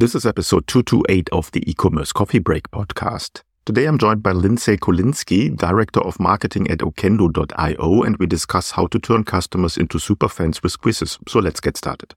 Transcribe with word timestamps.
This 0.00 0.14
is 0.14 0.24
episode 0.24 0.66
228 0.66 1.28
of 1.28 1.52
the 1.52 1.62
e-commerce 1.70 2.10
coffee 2.10 2.38
break 2.38 2.70
podcast. 2.70 3.42
Today 3.66 3.84
I'm 3.84 3.98
joined 3.98 4.22
by 4.22 4.32
Lindsay 4.32 4.78
Kolinsky, 4.78 5.54
director 5.54 6.00
of 6.00 6.18
marketing 6.18 6.70
at 6.70 6.78
okendo.io, 6.78 8.02
and 8.02 8.16
we 8.16 8.26
discuss 8.26 8.70
how 8.70 8.86
to 8.86 8.98
turn 8.98 9.24
customers 9.24 9.76
into 9.76 9.98
superfans 9.98 10.62
with 10.62 10.80
quizzes. 10.80 11.18
So 11.28 11.38
let's 11.40 11.60
get 11.60 11.76
started. 11.76 12.14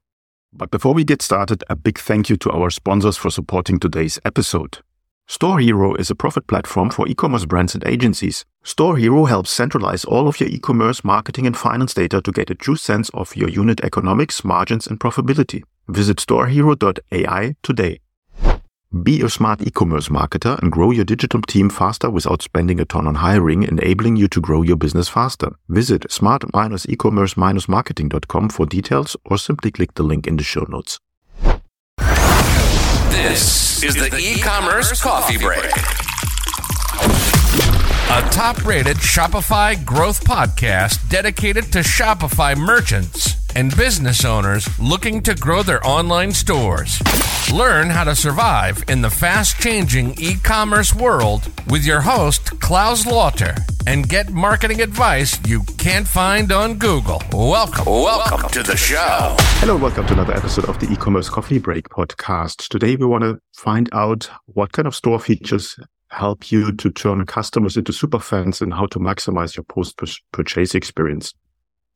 But 0.50 0.70
before 0.70 0.94
we 0.94 1.04
get 1.04 1.20
started, 1.20 1.62
a 1.68 1.76
big 1.76 1.98
thank 1.98 2.30
you 2.30 2.38
to 2.38 2.52
our 2.52 2.70
sponsors 2.70 3.18
for 3.18 3.28
supporting 3.28 3.78
today's 3.78 4.18
episode. 4.24 4.78
Store 5.26 5.58
Hero 5.58 5.94
is 5.94 6.08
a 6.08 6.14
profit 6.14 6.46
platform 6.46 6.88
for 6.88 7.06
e-commerce 7.06 7.44
brands 7.44 7.74
and 7.74 7.86
agencies. 7.86 8.46
Store 8.62 8.96
Hero 8.96 9.26
helps 9.26 9.50
centralize 9.50 10.06
all 10.06 10.26
of 10.26 10.40
your 10.40 10.48
e-commerce 10.48 11.04
marketing 11.04 11.46
and 11.46 11.54
finance 11.54 11.92
data 11.92 12.22
to 12.22 12.32
get 12.32 12.48
a 12.48 12.54
true 12.54 12.76
sense 12.76 13.10
of 13.10 13.36
your 13.36 13.50
unit 13.50 13.82
economics, 13.84 14.42
margins, 14.42 14.86
and 14.86 14.98
profitability. 14.98 15.64
Visit 15.88 16.18
storehero.ai 16.18 17.56
today. 17.62 18.00
Be 19.02 19.22
a 19.22 19.28
smart 19.28 19.66
e-commerce 19.66 20.08
marketer 20.08 20.56
and 20.62 20.70
grow 20.70 20.92
your 20.92 21.04
digital 21.04 21.42
team 21.42 21.68
faster 21.68 22.08
without 22.08 22.42
spending 22.42 22.78
a 22.78 22.84
ton 22.84 23.08
on 23.08 23.16
hiring, 23.16 23.64
enabling 23.64 24.14
you 24.14 24.28
to 24.28 24.40
grow 24.40 24.62
your 24.62 24.76
business 24.76 25.08
faster. 25.08 25.56
Visit 25.68 26.08
smart-e-commerce-marketing.com 26.12 28.50
for 28.50 28.66
details 28.66 29.16
or 29.24 29.36
simply 29.36 29.72
click 29.72 29.94
the 29.94 30.04
link 30.04 30.28
in 30.28 30.36
the 30.36 30.44
show 30.44 30.64
notes. 30.68 31.00
This 33.10 33.82
is 33.82 33.96
the 33.96 34.16
e-commerce 34.16 35.02
coffee 35.02 35.38
break. 35.38 36.03
A 38.10 38.20
top-rated 38.30 38.98
Shopify 38.98 39.82
growth 39.84 40.24
podcast 40.24 41.08
dedicated 41.08 41.72
to 41.72 41.78
Shopify 41.80 42.56
merchants 42.56 43.34
and 43.56 43.74
business 43.76 44.24
owners 44.24 44.68
looking 44.78 45.20
to 45.22 45.34
grow 45.34 45.62
their 45.62 45.84
online 45.84 46.30
stores. 46.30 47.00
Learn 47.52 47.90
how 47.90 48.04
to 48.04 48.14
survive 48.14 48.84
in 48.88 49.00
the 49.00 49.10
fast-changing 49.10 50.14
e-commerce 50.18 50.94
world 50.94 51.50
with 51.68 51.84
your 51.84 52.02
host 52.02 52.60
Claus 52.60 53.06
Lauter 53.06 53.54
and 53.86 54.08
get 54.08 54.30
marketing 54.30 54.80
advice 54.80 55.40
you 55.48 55.62
can't 55.78 56.06
find 56.06 56.52
on 56.52 56.74
Google. 56.74 57.20
Welcome, 57.32 57.86
welcome 57.86 58.48
to 58.50 58.62
the 58.62 58.76
show. 58.76 59.34
Hello, 59.58 59.76
welcome 59.76 60.06
to 60.06 60.12
another 60.12 60.34
episode 60.34 60.66
of 60.66 60.78
the 60.78 60.92
e-commerce 60.92 61.28
coffee 61.30 61.58
break 61.58 61.88
podcast. 61.88 62.68
Today 62.68 62.96
we 62.96 63.06
want 63.06 63.24
to 63.24 63.40
find 63.54 63.88
out 63.92 64.30
what 64.46 64.72
kind 64.72 64.86
of 64.86 64.94
store 64.94 65.18
features 65.18 65.76
help 66.14 66.50
you 66.52 66.72
to 66.72 66.90
turn 66.90 67.26
customers 67.26 67.76
into 67.76 67.92
super 67.92 68.18
fans 68.18 68.62
and 68.62 68.72
how 68.72 68.86
to 68.86 68.98
maximize 68.98 69.56
your 69.56 69.64
post 69.64 70.00
purchase 70.32 70.74
experience. 70.74 71.34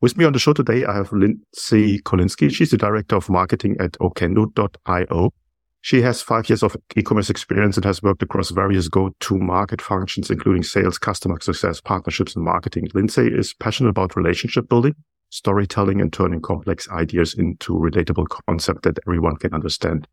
With 0.00 0.16
me 0.16 0.24
on 0.24 0.32
the 0.32 0.38
show 0.38 0.52
today, 0.52 0.84
I 0.84 0.94
have 0.94 1.12
Lindsay 1.12 2.00
Kolinsky. 2.00 2.50
She's 2.52 2.70
the 2.70 2.76
director 2.76 3.16
of 3.16 3.28
marketing 3.28 3.76
at 3.80 3.92
okendo.io. 3.92 5.32
She 5.80 6.02
has 6.02 6.22
five 6.22 6.48
years 6.48 6.62
of 6.62 6.76
e-commerce 6.96 7.30
experience 7.30 7.76
and 7.76 7.84
has 7.84 8.02
worked 8.02 8.22
across 8.22 8.50
various 8.50 8.88
go-to-market 8.88 9.80
functions, 9.80 10.30
including 10.30 10.62
sales, 10.62 10.98
customer 10.98 11.38
success, 11.40 11.80
partnerships, 11.80 12.34
and 12.34 12.44
marketing. 12.44 12.88
Lindsay 12.94 13.28
is 13.28 13.54
passionate 13.54 13.90
about 13.90 14.16
relationship 14.16 14.68
building, 14.68 14.94
storytelling, 15.30 16.00
and 16.00 16.12
turning 16.12 16.40
complex 16.40 16.88
ideas 16.90 17.34
into 17.34 17.74
relatable 17.74 18.26
concepts 18.46 18.80
that 18.82 18.98
everyone 19.06 19.36
can 19.36 19.54
understand. 19.54 20.08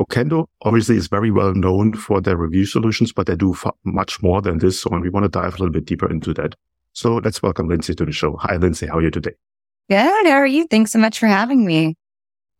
Okendo 0.00 0.46
obviously 0.62 0.96
is 0.96 1.08
very 1.08 1.30
well 1.30 1.54
known 1.54 1.92
for 1.92 2.22
their 2.22 2.36
review 2.36 2.64
solutions, 2.64 3.12
but 3.12 3.26
they 3.26 3.36
do 3.36 3.54
much 3.84 4.22
more 4.22 4.40
than 4.40 4.58
this. 4.58 4.80
So 4.80 4.90
and 4.90 5.02
we 5.02 5.10
want 5.10 5.24
to 5.24 5.28
dive 5.28 5.54
a 5.54 5.58
little 5.58 5.70
bit 5.70 5.84
deeper 5.84 6.10
into 6.10 6.32
that. 6.34 6.54
So 6.94 7.16
let's 7.16 7.42
welcome 7.42 7.68
Lindsay 7.68 7.94
to 7.94 8.06
the 8.06 8.12
show. 8.12 8.36
Hi, 8.40 8.56
Lindsay. 8.56 8.86
How 8.86 8.96
are 8.96 9.02
you 9.02 9.10
today? 9.10 9.32
Good. 9.90 10.26
How 10.26 10.32
are 10.32 10.46
you? 10.46 10.66
Thanks 10.66 10.92
so 10.92 10.98
much 10.98 11.18
for 11.18 11.26
having 11.26 11.66
me. 11.66 11.96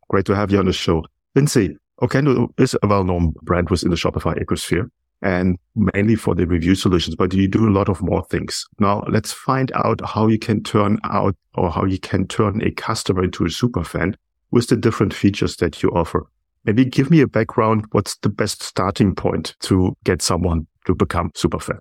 Great 0.09 0.25
to 0.25 0.35
have 0.35 0.51
you 0.51 0.59
on 0.59 0.65
the 0.65 0.73
show. 0.73 1.03
Lindsay, 1.33 1.75
Okendo 2.01 2.49
is 2.59 2.77
a 2.83 2.87
well-known 2.87 3.33
brand 3.41 3.69
within 3.69 3.89
the 3.89 3.95
Shopify 3.95 4.37
ecosphere 4.37 4.89
and 5.23 5.57
mainly 5.75 6.15
for 6.15 6.35
the 6.35 6.45
review 6.45 6.75
solutions, 6.75 7.15
but 7.15 7.33
you 7.33 7.47
do 7.47 7.67
a 7.67 7.71
lot 7.71 7.89
of 7.89 8.01
more 8.01 8.23
things. 8.25 8.65
Now 8.79 9.03
let's 9.07 9.31
find 9.31 9.71
out 9.73 10.01
how 10.05 10.27
you 10.27 10.37
can 10.37 10.61
turn 10.61 10.99
out 11.03 11.35
or 11.55 11.71
how 11.71 11.85
you 11.85 11.99
can 11.99 12.27
turn 12.27 12.61
a 12.61 12.71
customer 12.71 13.23
into 13.23 13.45
a 13.45 13.49
super 13.49 13.83
fan 13.83 14.15
with 14.51 14.67
the 14.67 14.75
different 14.75 15.13
features 15.13 15.55
that 15.57 15.81
you 15.81 15.89
offer. 15.89 16.27
Maybe 16.63 16.85
give 16.85 17.09
me 17.09 17.21
a 17.21 17.27
background. 17.27 17.85
What's 17.91 18.17
the 18.17 18.29
best 18.29 18.61
starting 18.61 19.15
point 19.15 19.55
to 19.61 19.95
get 20.03 20.21
someone 20.21 20.67
to 20.85 20.93
become 20.93 21.31
super 21.35 21.59
fan? 21.59 21.79